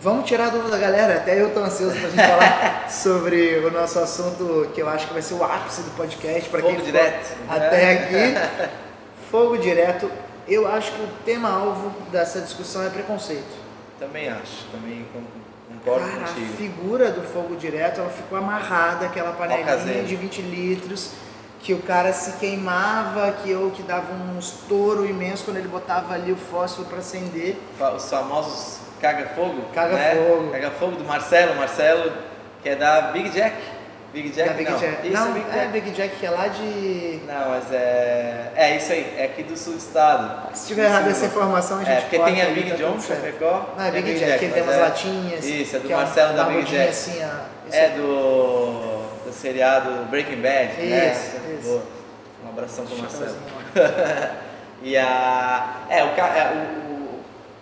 [0.00, 3.70] Vamos tirar a dúvida da galera, até eu tô ansioso pra gente falar sobre o
[3.70, 7.34] nosso assunto que eu acho que vai ser o ápice do podcast para quem direto.
[7.48, 8.70] até aqui.
[9.30, 10.10] Fogo direto.
[10.46, 13.56] Eu acho que o tema alvo dessa discussão é preconceito.
[13.98, 15.22] Também acho, também con-
[15.74, 16.56] concordo Cara, a contigo.
[16.56, 21.10] figura do fogo direto, ela ficou amarrada, aquela panelinha de 20 litros,
[21.60, 26.14] que o cara se queimava, que ou que dava um estouro imenso quando ele botava
[26.14, 27.56] ali o fósforo para acender.
[27.96, 29.62] Os famosos caga-fogo.
[29.74, 30.42] Caga-fogo.
[30.44, 30.52] Né?
[30.52, 31.54] Caga-fogo do Marcelo.
[31.56, 32.12] Marcelo,
[32.62, 33.56] que é da Big Jack.
[34.12, 34.78] Big Jack, Da Big não.
[34.78, 35.06] Jack.
[35.06, 35.72] Isso não, é Big é Jack.
[35.72, 37.20] Big Jack que é lá de.
[37.26, 38.52] Não, mas é.
[38.56, 40.56] É isso aí, é aqui do sul do estado.
[40.56, 43.00] Se tiver errado essa informação, a gente É, porque corta tem a Big tá John.
[43.00, 43.74] Chapecó.
[43.76, 45.44] Não, é tem a Big Jack, que ele tem mas umas é- latinhas.
[45.44, 46.88] Isso, é do que Marcelo um da Big Jack.
[46.88, 47.10] Assim.
[47.68, 51.12] Isso É do, do seriado Breaking Bad, né?
[51.12, 51.68] Isso, isso.
[51.68, 51.82] Boa.
[52.46, 53.36] Um abração pro Marcelo.
[54.82, 55.74] E a.
[55.88, 56.08] É, o,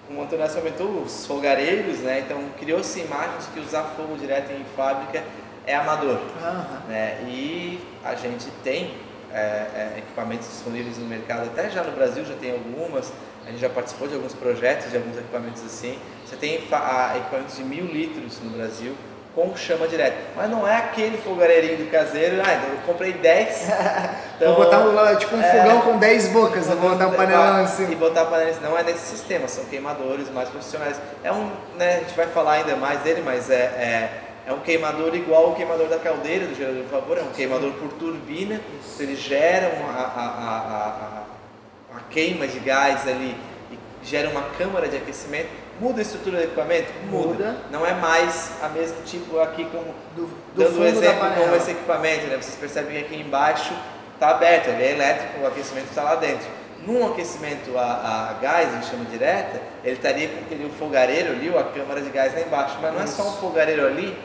[0.09, 2.21] o, o, o Montanés comentou os fogareiros, né?
[2.21, 5.23] Então criou-se a imagem de que usar fogo direto em fábrica
[5.67, 6.21] é amador.
[6.43, 6.83] Aham.
[6.89, 7.25] né?
[7.29, 8.95] E a gente tem
[9.33, 13.13] é, é, equipamentos disponíveis no mercado, até já no Brasil já tem algumas,
[13.45, 15.99] a gente já participou de alguns projetos de alguns equipamentos assim.
[16.25, 18.95] Você tem equipamentos de mil litros no Brasil
[19.35, 23.69] com chama direta, mas não é aquele fogareirinho do caseiro, ah, então eu comprei 10.
[24.37, 25.51] então- vou botar um, tipo um É.
[25.63, 27.87] fogão com 10 bocas, vou botar um panelão e assim.
[27.97, 31.01] botar a panela, não é nesse sistema, são queimadores mais profissionais.
[31.25, 34.11] É um, né, a gente vai falar ainda mais dele, mas é, é,
[34.47, 37.73] é um queimador igual ao queimador da caldeira do gerador de vapor, é um queimador
[37.73, 39.03] por turbina, Isso.
[39.03, 43.37] ele gera uma, a, a, a, a, a queima de gás ali
[43.73, 45.49] e gera uma câmara de aquecimento,
[45.81, 46.93] muda a estrutura do equipamento?
[47.11, 47.29] Muda.
[47.29, 47.57] Muda.
[47.71, 51.71] Não é mais a mesmo tipo aqui como Do, do dando um exemplo como esse
[51.71, 52.37] equipamento, né?
[52.37, 53.75] Vocês percebem que aqui embaixo
[54.15, 56.47] está aberto, ele é elétrico, o aquecimento está lá dentro.
[56.87, 61.59] Num aquecimento a, a gás, em chama direta, ele estaria com aquele fogareiro ali, ou
[61.59, 62.77] a câmara de gás lá embaixo.
[62.81, 64.17] Mas não é só um fogareiro ali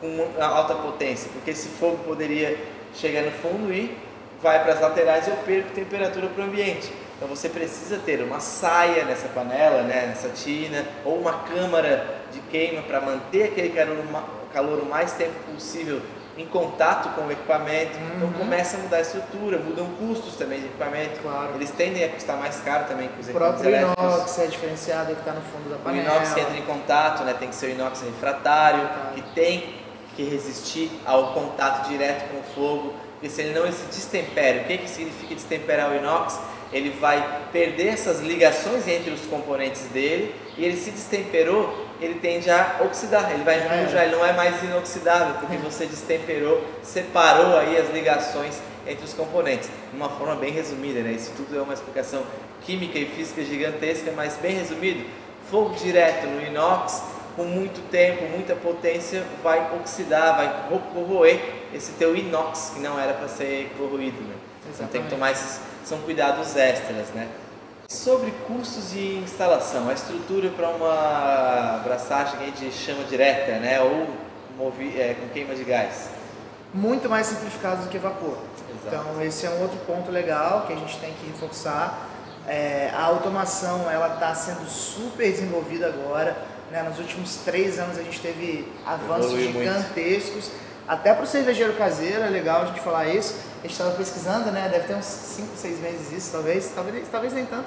[0.00, 2.58] com alta potência, porque esse fogo poderia
[2.94, 3.96] chegar no fundo e
[4.42, 6.90] vai para as laterais e eu perco temperatura para o ambiente.
[7.20, 12.40] Então você precisa ter uma saia nessa panela, né, nessa tina, ou uma câmara de
[12.40, 13.68] queima para manter aquele
[14.54, 16.00] calor, o mais tempo possível
[16.38, 17.92] em contato com o equipamento.
[18.16, 18.32] Então Uhum.
[18.32, 21.20] começa a mudar a estrutura, mudam custos também de equipamento.
[21.20, 21.50] Claro.
[21.56, 24.14] Eles tendem a custar mais caro também que os O equipamentos próprio elétricos.
[24.14, 26.02] inox é diferenciado que está no fundo da O panela.
[26.14, 29.14] inox que entra em contato, né, tem que ser o inox refratário, Refratário.
[29.14, 29.74] que tem
[30.16, 34.64] que resistir ao contato direto com o fogo, porque se ele não se destempera, o
[34.64, 36.38] que, que significa destemperar o inox?
[36.72, 42.48] Ele vai perder essas ligações entre os componentes dele e ele se destemperou, ele tende
[42.50, 47.76] a oxidar, ele vai enferrujar, ele não é mais inoxidável, porque você destemperou, separou aí
[47.76, 49.68] as ligações entre os componentes.
[49.90, 51.12] De uma forma bem resumida, né?
[51.12, 52.22] Isso tudo é uma explicação
[52.64, 55.04] química e física gigantesca, mas bem resumido,
[55.50, 57.02] fogo direto no inox,
[57.36, 61.40] com muito tempo, muita potência, vai oxidar, vai ro- corroer
[61.74, 64.34] esse teu inox, que não era para ser corroído, né?
[64.74, 65.10] Então tem que Exatamente.
[65.10, 67.26] tomar esses, são cuidados extras, né?
[67.88, 73.80] Sobre custos de instalação, a estrutura para uma abraçagem aí de chama direta, né?
[73.80, 74.06] Ou
[74.56, 76.08] movi, é, com queima de gás.
[76.72, 78.38] Muito mais simplificado do que vapor.
[78.86, 78.86] Exato.
[78.86, 82.06] Então esse é um outro ponto legal que a gente tem que reforçar.
[82.46, 86.36] É, a automação ela está sendo super desenvolvida agora.
[86.70, 86.84] né?
[86.84, 89.64] Nos últimos três anos a gente teve avanços Evoluiu muito.
[89.68, 90.52] gigantescos.
[90.86, 93.49] Até para o cervejeiro caseiro é legal a gente falar isso.
[93.60, 94.68] A gente estava pesquisando, né?
[94.72, 97.66] Deve ter uns 5, 6 meses isso, talvez, talvez, talvez nem tanto.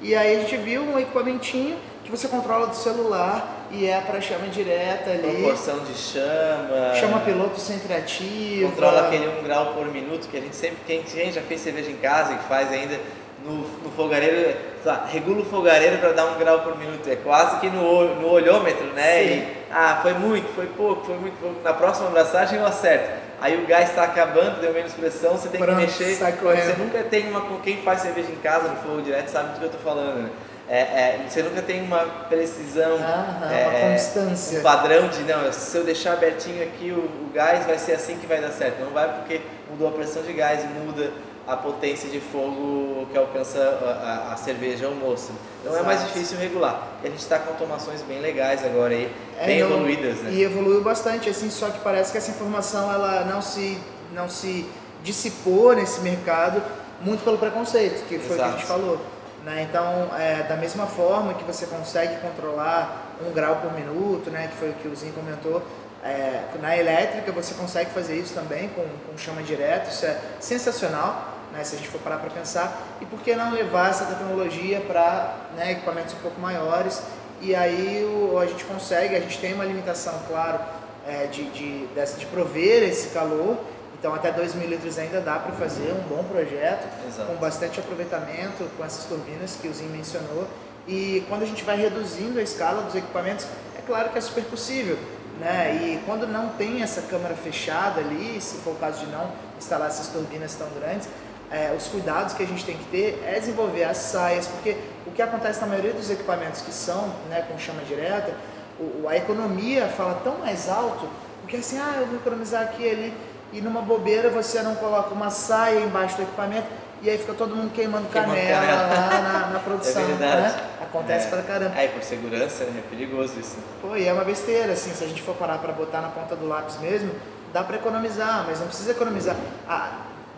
[0.00, 4.20] E aí a gente viu um equipamentinho que você controla do celular e é para
[4.20, 5.42] chama direta ali.
[5.42, 6.94] Proporção de chama.
[6.94, 8.70] Chama piloto sempre ativo.
[8.70, 11.90] Controla aquele 1 grau por minuto que a gente sempre, quem, quem já fez cerveja
[11.90, 12.98] em casa e faz ainda
[13.44, 17.08] no, no fogareiro, lá, regula o fogareiro para dar um grau por minuto.
[17.08, 19.22] É quase que no, no olhômetro, né?
[19.22, 19.28] Sim.
[19.28, 21.62] E, ah, foi muito, foi pouco, foi muito pouco.
[21.62, 23.23] Na próxima abraçagem eu acerto.
[23.40, 26.14] Aí o gás está acabando, deu menos pressão, você tem Pronto, que mexer.
[26.14, 26.64] sai correndo.
[26.76, 27.60] Você nunca tem uma.
[27.60, 30.30] Quem faz cerveja em casa no fogo direto sabe do que eu estou falando, né?
[30.66, 34.60] É, é, você nunca tem uma precisão, Aham, é, uma constância.
[34.60, 38.16] um padrão de não, se eu deixar abertinho aqui o, o gás vai ser assim
[38.16, 38.80] que vai dar certo.
[38.80, 41.10] Não vai porque mudou a pressão de gás, muda
[41.46, 45.32] a potência de fogo que alcança a, a- a cerveja ou o moço.
[45.62, 46.12] Então é mais Exato.
[46.14, 46.88] difícil regular.
[47.02, 50.30] E a gente está com automações bem legais agora aí, É, bem evoluídas, né?
[50.32, 53.78] E evoluiu bastante, assim, só que parece que essa informação ela não se,
[54.12, 54.66] não se
[55.02, 56.62] dissipou nesse mercado
[57.00, 58.80] muito pelo preconceito, que foi o que a gente Exato.
[58.80, 58.98] falou.
[59.44, 59.66] Né?
[59.68, 64.56] Então, é, da mesma forma que você consegue controlar um grau por minuto, né, que
[64.56, 65.62] foi o que o Zinho comentou,
[66.02, 71.33] é, na elétrica você consegue fazer isso também com, com chama direto, isso é sensacional,
[71.54, 72.82] né, se a gente for parar para pensar.
[73.00, 77.02] E por que não levar essa tecnologia para né, equipamentos um pouco maiores?
[77.40, 80.60] E aí o, a gente consegue, a gente tem uma limitação, claro,
[81.06, 83.58] é, de, de, dessa, de prover esse calor.
[83.98, 87.32] Então até 2 mil litros ainda dá para fazer um bom projeto Exato.
[87.32, 90.46] com bastante aproveitamento com essas turbinas que o Zinho mencionou.
[90.86, 93.46] E quando a gente vai reduzindo a escala dos equipamentos,
[93.78, 94.98] é claro que é super possível.
[95.40, 95.74] Né?
[95.82, 99.88] E quando não tem essa câmara fechada ali, se for o caso de não instalar
[99.88, 101.08] essas turbinas tão grandes,
[101.54, 105.12] é, os cuidados que a gente tem que ter é desenvolver as saias, porque o
[105.12, 108.32] que acontece na maioria dos equipamentos que são né, com chama direta,
[108.80, 111.08] o, a economia fala tão mais alto,
[111.42, 113.14] porque assim, ah, eu vou economizar aqui e ali,
[113.52, 116.66] e numa bobeira você não coloca uma saia embaixo do equipamento,
[117.02, 118.86] e aí fica todo mundo queimando, Queimando canela, canela.
[118.88, 120.02] lá na, na produção.
[120.02, 120.42] É verdade.
[120.56, 120.70] Né?
[120.82, 121.30] Acontece É.
[121.30, 121.74] pra caramba.
[121.76, 123.56] Aí por segurança é perigoso isso.
[123.82, 126.34] Pô, e é uma besteira, assim, se a gente for parar para botar na ponta
[126.34, 127.12] do lápis mesmo,
[127.52, 129.36] dá para economizar, mas não precisa economizar.
[129.68, 129.90] Ah,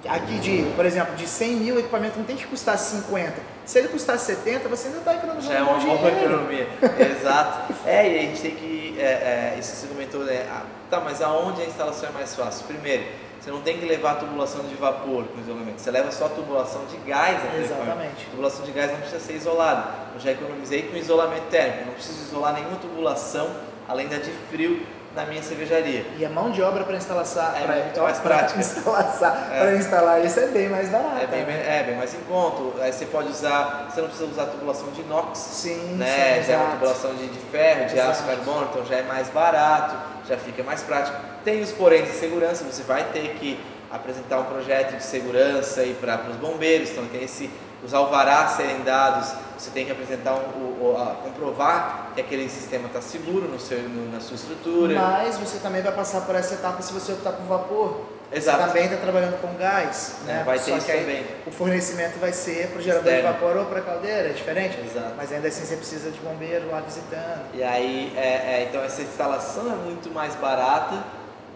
[0.08, 3.34] aqui de, por exemplo, de 100 mil o equipamento não tem que custar 50.
[3.64, 6.68] Se ele custar 70, você ainda está economizando Já é um uma boa economia.
[7.20, 7.74] Exato.
[7.84, 8.96] É, e a gente tem que.
[8.98, 10.46] É, é, isso que você comentou, né?
[10.50, 12.66] Ah, tá, mas aonde a instalação é mais fácil?
[12.66, 13.04] Primeiro,
[13.40, 15.80] você não tem que levar a tubulação de vapor com isolamento.
[15.80, 18.26] Você leva só a tubulação de gás Exatamente.
[18.26, 19.88] A tubulação de gás não precisa ser isolada.
[20.14, 21.86] Eu já economizei com isolamento térmico.
[21.86, 23.50] Não preciso isolar nenhuma tubulação
[23.88, 24.84] além da de frio
[25.16, 26.04] na minha cervejaria.
[26.18, 27.24] E a mão de obra para instalar,
[27.56, 28.60] É pra- muito mais prática.
[28.60, 29.60] instalar, É.
[29.60, 31.16] pra instalar isso é bem mais barato.
[31.22, 31.78] É bem, né?
[31.80, 32.82] é bem mais em conta.
[32.82, 36.40] Aí você pode usar, você não precisa usar tubulação de inox, Sim, né?
[36.42, 38.10] sim, já é uma tubulação de, de ferro, de Exato.
[38.10, 39.96] aço carbono, então já é mais barato,
[40.28, 41.16] já fica mais prático.
[41.42, 43.58] Tem os porém de segurança, você vai ter que
[43.90, 47.48] apresentar um projeto de segurança aí para os bombeiros, então tem esse,
[47.82, 52.86] os alvarás serem dados você tem que apresentar, um, um, a, comprovar que aquele sistema
[52.86, 54.94] está seguro no seu, no, na sua estrutura.
[54.94, 58.00] Mas você também vai passar por essa etapa se você optar por vapor.
[58.32, 58.58] Exato.
[58.60, 60.42] Você também está trabalhando com gás, É, né?
[60.44, 61.24] vai ter Só isso também.
[61.46, 63.32] o fornecimento vai ser para o gerador Externo.
[63.34, 64.78] de vapor ou para a caldeira, é diferente.
[64.84, 65.12] Exato.
[65.16, 67.42] Mas ainda assim você precisa de bombeiro lá visitando.
[67.54, 68.20] E aí, é,
[68.62, 71.04] é, então essa instalação é muito mais barata,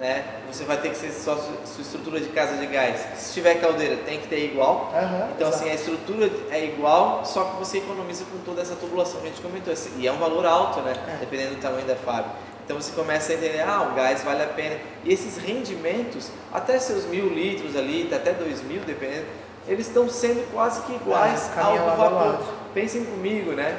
[0.01, 0.25] né?
[0.51, 2.99] Você vai ter que ser só su- sua estrutura de casa de gás.
[3.17, 4.91] Se tiver caldeira, tem que ter igual.
[4.95, 5.63] Aham, Então exato.
[5.65, 9.31] assim, a estrutura é igual, só que você economiza com toda essa tubulação que a
[9.31, 9.75] gente comentou.
[9.99, 10.95] E é um valor alto, né?
[11.07, 11.17] É.
[11.21, 12.31] Dependendo do tamanho da fábrica.
[12.65, 14.77] Então você começa a entender, ah, o gás vale a pena.
[15.05, 19.27] E esses rendimentos, até seus mil litros ali, até dois mil, dependendo,
[19.69, 22.41] eles estão sendo quase que iguais É, ao do vapor.
[22.73, 23.77] Pensem comigo, né?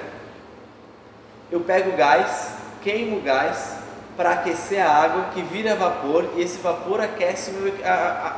[1.49, 2.51] Eu pego o gás,
[2.83, 3.77] queimo o gás
[4.17, 7.51] para aquecer a água que vira vapor e esse vapor aquece
[7.83, 7.89] a,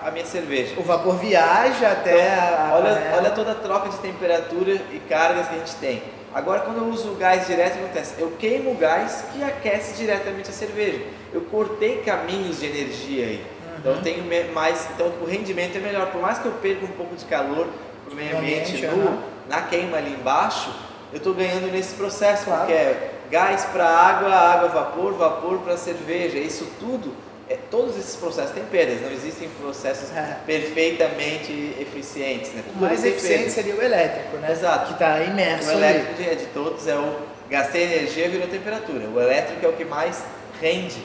[0.04, 0.74] a- a minha cerveja.
[0.78, 2.70] O vapor viaja até a.
[2.72, 3.18] a Olha, panela.
[3.18, 6.04] olha toda a troca de temperatura e cargas que a gente tem.
[6.34, 8.16] Agora, quando eu uso o gás direto, acontece?
[8.20, 11.00] Eu queimo o gás que aquece diretamente a cerveja.
[11.32, 13.46] Eu cortei caminhos de energia aí.
[13.78, 16.08] Então, eu tenho mais, então o rendimento é melhor.
[16.08, 17.68] Por mais que eu perca um pouco de calor
[18.06, 19.18] para o meio ambiente, ambiente, nu, aham.
[19.50, 20.72] na queima ali embaixo,
[21.12, 22.62] eu estou ganhando nesse processo, Claro.
[22.62, 26.38] porque é gás para água, água, vapor, vapor para cerveja.
[26.38, 27.12] Isso tudo,
[27.50, 30.38] é, todos esses processos têm perdas, não existem processos É.
[30.46, 32.54] perfeitamente eficientes.
[32.54, 32.64] Né?
[32.76, 34.52] O mais eficiente seria o elétrico, né?
[34.52, 34.86] Exato.
[34.88, 35.78] Que está imerso O ali.
[35.84, 37.16] elétrico de, de todos é o
[37.50, 39.08] gastei energia virou temperatura.
[39.08, 40.24] O elétrico é o que mais
[40.62, 41.02] rende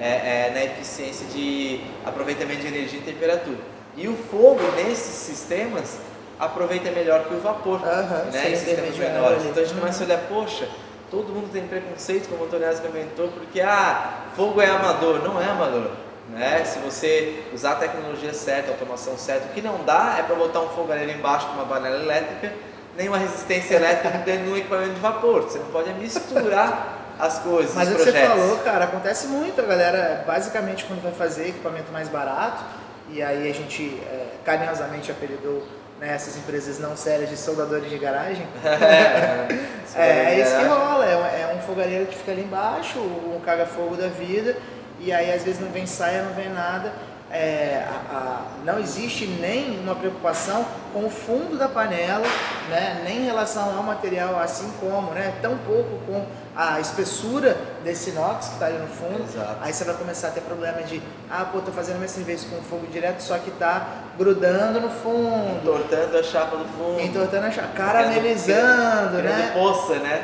[0.00, 3.58] é, é, na eficiência de aproveitamento de energia e temperatura.
[3.96, 5.98] E o fogo nesses sistemas
[6.38, 8.50] aproveita melhor que o vapor, Aham, né?
[8.50, 9.42] Em sistemas menores.
[9.44, 9.80] Então a gente Uhum.
[9.80, 10.68] começa a olhar, poxa,
[11.12, 15.22] todo mundo tem preconceito, como o Antonias comentou, porque ah, fogo é amador.
[15.22, 15.90] Não é amador.
[16.30, 16.64] Né?
[16.64, 20.34] Se você usar a tecnologia certa, a automação certa, o que não dá é para
[20.34, 22.54] botar um fogareiro embaixo de uma panela elétrica,
[22.96, 25.42] nem uma resistência elétrica dentro de um equipamento de vapor.
[25.42, 29.60] Você não pode misturar as coisas, Mas os o que você falou, cara, acontece muito.
[29.60, 32.64] A galera, basicamente, quando vai fazer equipamento mais barato,
[33.10, 35.62] e aí a gente é, carinhosamente apelidou
[36.02, 38.44] né, essas empresas não sérias de soldadores de garagem.
[38.64, 39.46] é,
[39.94, 43.38] É, é isso que rola, é um, é um fogareiro que fica ali embaixo, um
[43.44, 44.56] caga-fogo da vida,
[44.98, 46.92] e aí às vezes não vem saia, não vem nada.
[47.32, 52.26] É, a- a- não existe nem uma preocupação com o fundo da panela,
[52.68, 58.10] né, nem em relação ao material, assim como, né, tão pouco com a espessura desse
[58.10, 59.24] inox que está ali no fundo.
[59.24, 59.56] Exato.
[59.62, 62.60] Aí você vai começar a ter problema de, ah, pô, tô fazendo minha cerveja com
[62.62, 63.86] fogo direto, só que tá
[64.18, 67.00] grudando no fundo, Entortando a chapa do fundo.
[67.00, 69.50] entortando a chapa, caramelizando, Criando né?
[69.54, 70.22] poça, né?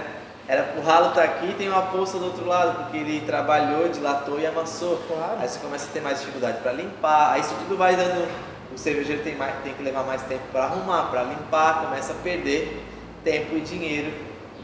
[0.48, 4.40] Era pro ralo tá aqui tem uma poça do outro lado, porque ele trabalhou, dilatou
[4.40, 4.98] e amassou.
[5.06, 5.36] Claro.
[5.38, 8.26] Aí você começa a ter mais dificuldade para limpar, aí isso tudo vai dando.
[8.72, 12.16] O cervejeiro tem, mais, tem que levar mais tempo para arrumar, para limpar, começa a
[12.16, 12.82] perder
[13.22, 14.10] tempo e dinheiro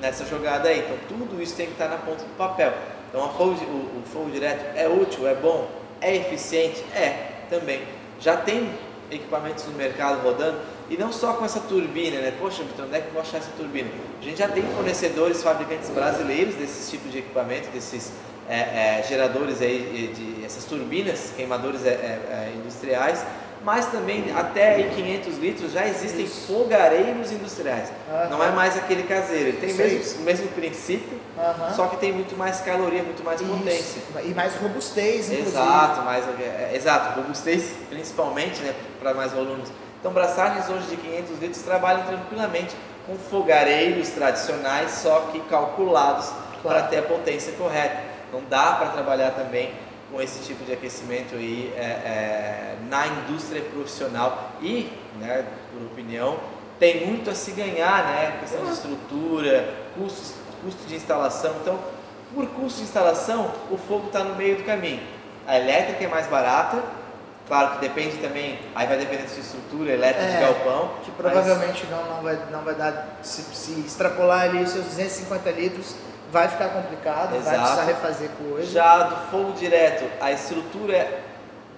[0.01, 0.81] nessa jogada aí.
[0.81, 2.73] Então tudo isso tem que estar na ponta do papel.
[3.11, 5.69] Então o, o fogo direto é útil, é bom,
[6.01, 6.83] é eficiente?
[6.95, 7.83] É, também.
[8.21, 8.73] Já tem
[9.11, 10.59] equipamentos no mercado rodando
[10.91, 12.33] e não só com essa turbina, né?
[12.39, 13.89] Poxa, Vitor, onde é que eu vou achar essa turbina?
[14.21, 18.13] A gente já tem fornecedores, fabricantes brasileiros desses tipos de equipamento, desses
[18.49, 21.93] é, é, geradores aí, de, de- essas turbinas, queimadores é, é,
[22.31, 23.25] é, industriais,
[23.65, 27.89] mas também até aí 500 litros já existem fogareiros industriais.
[28.13, 28.29] Aham.
[28.29, 29.95] Não é mais aquele caseiro, ele tem Isso aí.
[29.95, 31.73] mesmo, o mesmo princípio, Aham.
[31.75, 34.01] só que tem muito mais caloria, muito mais potência.
[34.01, 34.03] Isso.
[34.29, 35.49] E mais robustez, inclusive.
[35.57, 39.69] Exato, mais, é, exato, robustez principalmente né, para mais volumes.
[40.05, 46.27] Então, braçagens hoje de 500 litros trabalham tranquilamente com fogareiros tradicionais, só que calculados
[46.61, 46.61] Claro.
[46.63, 48.03] para ter a potência correta.
[48.31, 49.73] Não dá para trabalhar também
[50.13, 56.37] com esse tipo de aquecimento aí é, é, na indústria profissional e, né, por opinião,
[56.79, 58.37] tem muito a se ganhar, né?
[58.41, 61.55] Questão de estrutura, custos, custo de instalação.
[61.63, 61.79] Então,
[62.35, 65.01] por custo de instalação, o fogo está no meio do caminho.
[65.47, 66.83] A elétrica é mais barata,
[67.47, 70.91] claro que depende também, aí vai depender da sua estrutura elétrica de É, galpão.
[71.05, 73.19] Que mas- provavelmente não, não, vai, não vai dar.
[73.23, 75.95] Se, se extrapolar ali os seus 250 litros,
[76.33, 77.59] vai ficar complicado, vai Exato.
[77.61, 78.71] precisar refazer coisa.
[78.71, 81.21] Já do fogo direto, a estrutura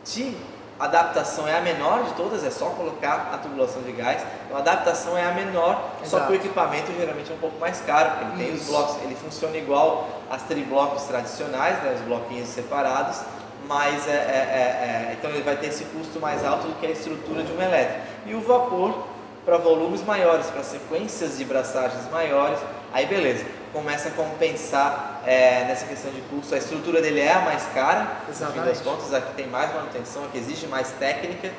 [0.04, 0.36] de
[0.78, 4.22] adaptação é a menor de todas, é só colocar a tubulação de gás.
[4.44, 6.26] Então a adaptação é a menor, só Exato.
[6.26, 8.70] que o equipamento geralmente é um pouco mais caro, porque ele tem os Isso.
[8.70, 13.20] blocos, ele funciona igual às triblocos tradicionais, né, os bloquinhos separados,
[13.66, 16.86] mas é, é- é- é- então ele vai ter esse custo mais alto do que
[16.86, 18.00] a estrutura de um elétrico.
[18.26, 19.06] E o vapor
[19.44, 22.58] para volumes maiores, para sequências de braçagens maiores,
[22.92, 26.54] aí beleza, começa a compensar é, nessa questão de custo.
[26.54, 28.78] A estrutura dele é a mais cara, no fim das Exatamente.
[28.82, 31.52] contas, a que tem mais manutenção, a que exige mais técnica,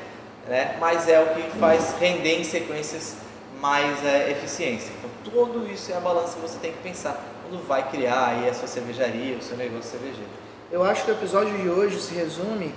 [0.47, 0.75] né?
[0.79, 3.15] mas é o que faz render em sequências
[3.61, 4.91] mais é, eficiência.
[4.99, 8.49] Então tudo isso é a balança que você tem que pensar quando vai criar aí
[8.49, 10.29] a sua cervejaria, o seu negócio cervejeiro.
[10.69, 12.75] Eu acho que o episódio de hoje se resume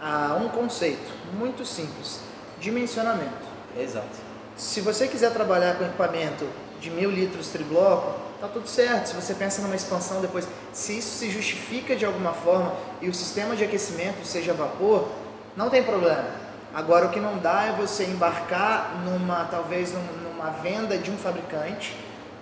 [0.00, 2.20] a um conceito muito simples:
[2.58, 3.46] dimensionamento.
[3.78, 4.26] Exato.
[4.56, 6.46] Se você quiser trabalhar com equipamento
[6.80, 9.08] de mil litros tribloco, tá tudo certo.
[9.08, 12.72] Se você pensa numa expansão depois, se isso se justifica de alguma forma
[13.02, 15.06] e o sistema de aquecimento seja vapor,
[15.54, 16.24] não tem problema.
[16.74, 21.94] Agora o que não dá é você embarcar numa talvez numa venda de um fabricante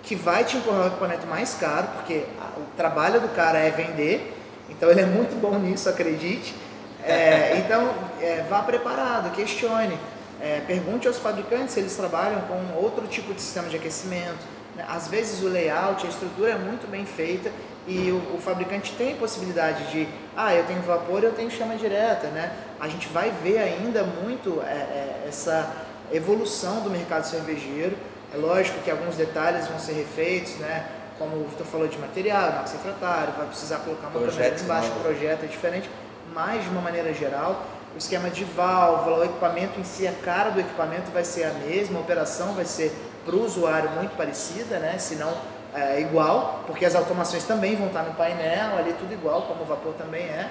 [0.03, 2.25] que vai te empurrar o equipamento mais caro, porque
[2.57, 4.34] o trabalho do cara é vender,
[4.69, 6.55] então ele é muito bom nisso, acredite.
[7.03, 9.97] É, então é, vá preparado, questione.
[10.41, 14.45] É, pergunte aos fabricantes se eles trabalham com outro tipo de sistema de aquecimento.
[14.75, 14.85] Né?
[14.87, 17.49] Às vezes o layout, a estrutura é muito bem feita
[17.87, 22.27] e o, o, fabricante tem possibilidade de, ah, eu tenho vapor, eu tenho chama direta,
[22.27, 22.51] né?
[22.79, 25.71] A gente vai ver ainda muito é, é, essa
[26.11, 27.95] evolução do mercado cervejeiro.
[28.33, 30.85] É lógico que alguns detalhes vão ser refeitos, né?
[31.17, 35.43] Como o Vitor falou de material, não refratário, vai precisar colocar uma câmera embaixo, projeto
[35.43, 35.89] é diferente,
[36.33, 37.63] mas de uma maneira geral,
[37.93, 41.53] o esquema de válvula, o equipamento em si, a cara do equipamento vai ser a
[41.53, 42.93] mesma, a operação vai ser
[43.23, 44.97] para o usuário muito parecida, né?
[44.97, 45.33] se não
[45.73, 49.65] é, igual, porque as automações também vão estar no painel, ali tudo igual, como o
[49.65, 50.49] vapor também é.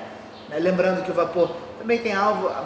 [0.49, 0.59] Né?
[0.59, 2.15] Lembrando que o vapor também tem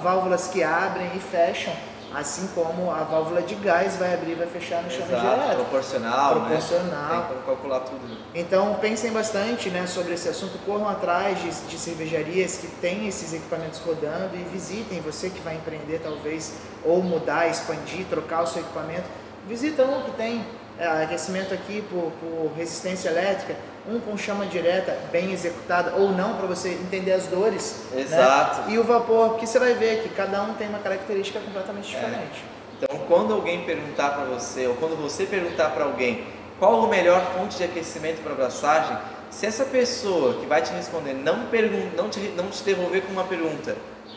[0.03, 1.73] válvulas que abrem e fecham,
[2.15, 5.57] assim como a válvula de gás vai abrir e vai fechar no chão direto.
[5.57, 6.47] Proporcional, né?
[6.47, 7.09] proporcional.
[7.09, 7.27] Né?
[7.29, 8.19] Tem como calcular tudo.
[8.35, 13.33] Então pensem bastante né, sobre esse assunto, corram atrás de, de cervejarias que têm esses
[13.33, 16.55] equipamentos rodando e visitem, você que vai empreender talvez,
[16.85, 19.09] ou mudar, expandir, trocar o seu equipamento,
[19.47, 20.45] visita um que tem
[20.85, 23.57] aquecimento aqui por, por resistência elétrica,
[23.89, 27.85] um com chama direta bem executada ou não para você entender as dores.
[27.93, 28.03] Né?
[28.03, 28.63] Exato.
[28.63, 28.75] Né?
[28.75, 31.99] E o vapor, que você vai ver que cada um tem uma característica completamente é.
[31.99, 32.45] diferente.
[32.55, 32.59] É.
[32.85, 36.25] Então, quando alguém perguntar para você ou quando você perguntar para alguém
[36.59, 38.97] qual a melhor fonte de aquecimento para abraçagem,
[39.31, 41.49] se essa pessoa que vai te responder não,
[41.97, 43.77] não, te, não te devolver com uma pergunta,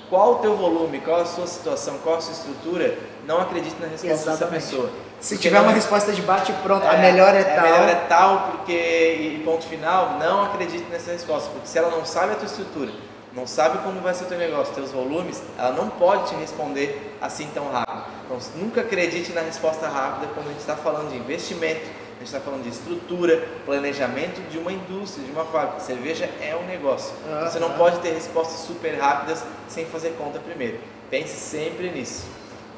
[0.10, 3.88] qual o teu volume, qual a sua situação, qual a sua estrutura, não acredite na
[3.88, 4.54] resposta Exatamente.
[4.54, 4.90] dessa pessoa.
[5.22, 7.60] Se tiver uma resposta de bate pronto, é, a melhor é, é tal.
[7.60, 11.92] A melhor é tal, porque, e ponto final, não acredite nessa resposta, porque se ela
[11.92, 12.92] não sabe a tua estrutura,
[13.32, 17.16] não sabe como vai ser o teu negócio, teus volumes, ela não pode te responder
[17.22, 18.02] assim tão rápido.
[18.26, 22.28] Então, nunca acredite na resposta rápida quando a gente está falando de investimento, a gente
[22.28, 25.80] está falando de estrutura, planejamento de uma indústria, de uma fábrica.
[25.82, 27.14] Cerveja é um negócio.
[27.28, 27.42] Uhum.
[27.42, 30.80] Você não pode ter respostas super rápidas sem fazer conta primeiro.
[31.10, 32.26] Pense sempre nisso.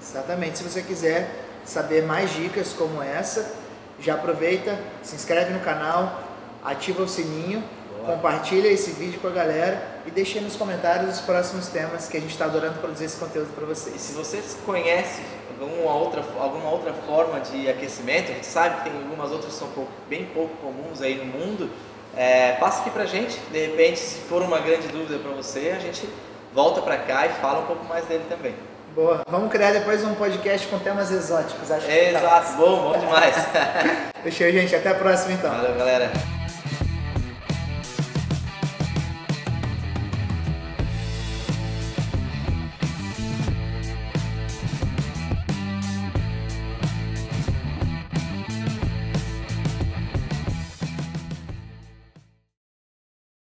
[0.01, 0.59] Exatamente.
[0.59, 3.53] Se você quiser saber mais dicas como essa,
[3.99, 6.21] já aproveita, se inscreve no canal,
[6.63, 7.63] ativa o sininho,
[7.97, 8.15] Boa.
[8.15, 12.19] compartilha esse vídeo com a galera e deixe nos comentários os próximos temas que a
[12.19, 13.95] gente está adorando produzir esse conteúdo para vocês.
[13.95, 15.21] E se você conhece
[15.59, 19.59] alguma outra, alguma outra forma de aquecimento, a gente sabe que tem algumas outras que
[19.59, 21.69] são pouco, bem pouco comuns aí no mundo,
[22.15, 25.79] é, passa aqui pra gente, de repente, se for uma grande dúvida para você, a
[25.79, 26.07] gente
[26.53, 28.53] volta para cá e fala um pouco mais dele também.
[28.93, 33.35] Boa, vamos criar depois um podcast com temas exóticos, acho que Exato, bom, bom demais.
[34.21, 35.49] Fechou, gente, até a próxima então.
[35.49, 36.11] Valeu, galera.